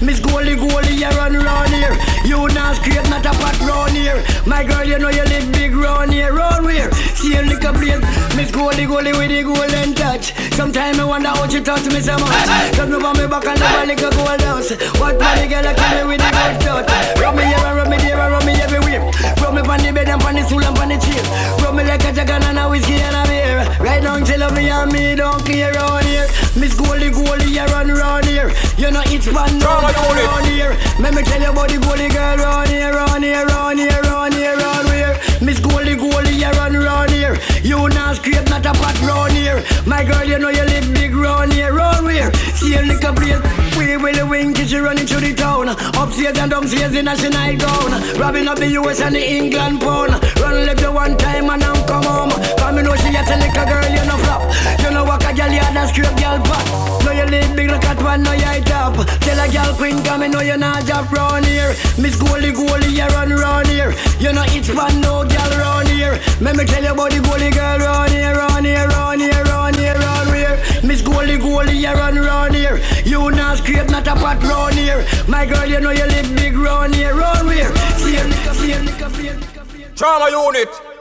[0.01, 1.95] Miss Goalie Goalie you run round here.
[2.25, 4.23] You not straight, not a pat round here.
[4.45, 6.91] My girl, you know you live big round here, round here.
[7.15, 8.03] See a little place.
[8.35, 10.33] Miss Goalie Goalie with the golden touch.
[10.53, 12.47] Sometimes I wonder how she touch me so much.
[12.75, 14.71] Come over me back and never lick a gold house.
[14.99, 16.87] What money girl I kill me with the good touch.
[17.21, 19.01] Rub me here and rub me there and rub me everywhere.
[19.39, 21.23] Rub me on the bed and on the stool and on the chair.
[21.63, 23.44] Rub me like a jacket and a whiskey and a beer.
[23.79, 26.27] Right now till me and me don't clear round here.
[26.55, 28.51] Miss Goalie Goalie you run round here.
[28.77, 30.75] You know it's fun no girl round here.
[30.99, 34.33] Let me tell you about the goalie girl round here, round here, round here, round
[34.33, 35.13] here, round here.
[35.41, 37.37] Miss Goalie Goalie you run round here.
[37.61, 39.63] You not scrape, not a pot round here.
[39.85, 42.33] My girl, you know you live big round here, round here.
[42.55, 43.74] See you a little place.
[43.97, 45.69] Will the wing she running through the town.
[45.69, 47.91] Upstairs and downstairs in a she night gown.
[48.19, 50.11] Robbing up the US and the England pound.
[50.41, 52.31] Run left the one time and I'm come home.
[52.57, 54.41] Come know oh, she a tell little girl you no flop.
[54.81, 57.04] You know what a girl you had a scrape girl pot.
[57.15, 58.95] You live big like a twat, no you top.
[59.21, 61.69] Tell a girl queen come me know you not job round here.
[61.97, 63.93] Miss Goalie Goalie you run round here.
[64.19, 66.19] You know it's fun no girl round here.
[66.41, 69.75] Let me tell you about the goalie girl round here, round here, round here, round
[69.77, 70.59] here, round here.
[70.83, 72.81] Miss Goalie, goalie, you run round here.
[73.05, 75.05] You not scrape, not a pot round here.
[75.27, 77.73] My girl, you know you live big round here, round here.
[77.95, 79.95] See liquor, see a liquor, see a liquor.
[79.95, 80.94] Trauma unit.